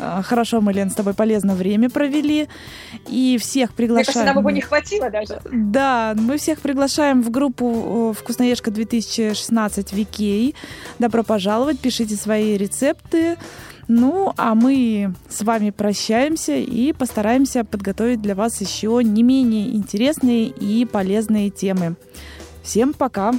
А, 0.01 0.23
хорошо, 0.23 0.61
мы, 0.61 0.73
Лен, 0.73 0.91
с 0.91 0.95
тобой 0.95 1.15
полезно 1.15 1.55
время 1.55 1.91
провели. 1.91 2.49
И 3.09 3.39
всех 3.41 3.73
приглашаем... 3.73 4.07
Мне 4.07 4.15
кажется, 4.15 4.35
нам 4.35 4.39
его 4.39 4.51
не 4.51 4.61
хватило 4.61 5.11
даже. 5.11 5.41
Да, 5.51 6.15
мы 6.17 6.39
всех 6.39 6.61
приглашаем 6.61 7.23
в 7.23 7.31
группу 7.31 8.15
«Вкусноежка 8.19 8.71
2016 8.71 9.93
Викей». 9.93 10.55
Добро 10.99 11.23
пожаловать, 11.23 11.81
пишите 11.81 12.17
свои 12.17 12.57
рецепты. 12.57 13.37
Ну, 13.89 14.35
а 14.37 14.55
мы 14.55 15.15
с 15.31 15.43
вами 15.43 15.71
прощаемся 15.71 16.57
и 16.57 16.93
постараемся 16.93 17.65
подготовить 17.65 18.21
для 18.21 18.35
вас 18.35 18.61
еще 18.61 19.01
не 19.03 19.23
менее 19.23 19.75
интересные 19.75 20.47
и 20.47 20.85
полезные 20.85 21.49
темы. 21.49 21.97
Всем 22.63 22.93
пока! 22.93 23.33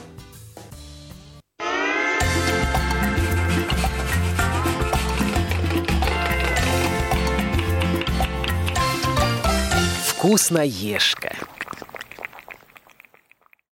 Вкусноежка. 10.20 11.34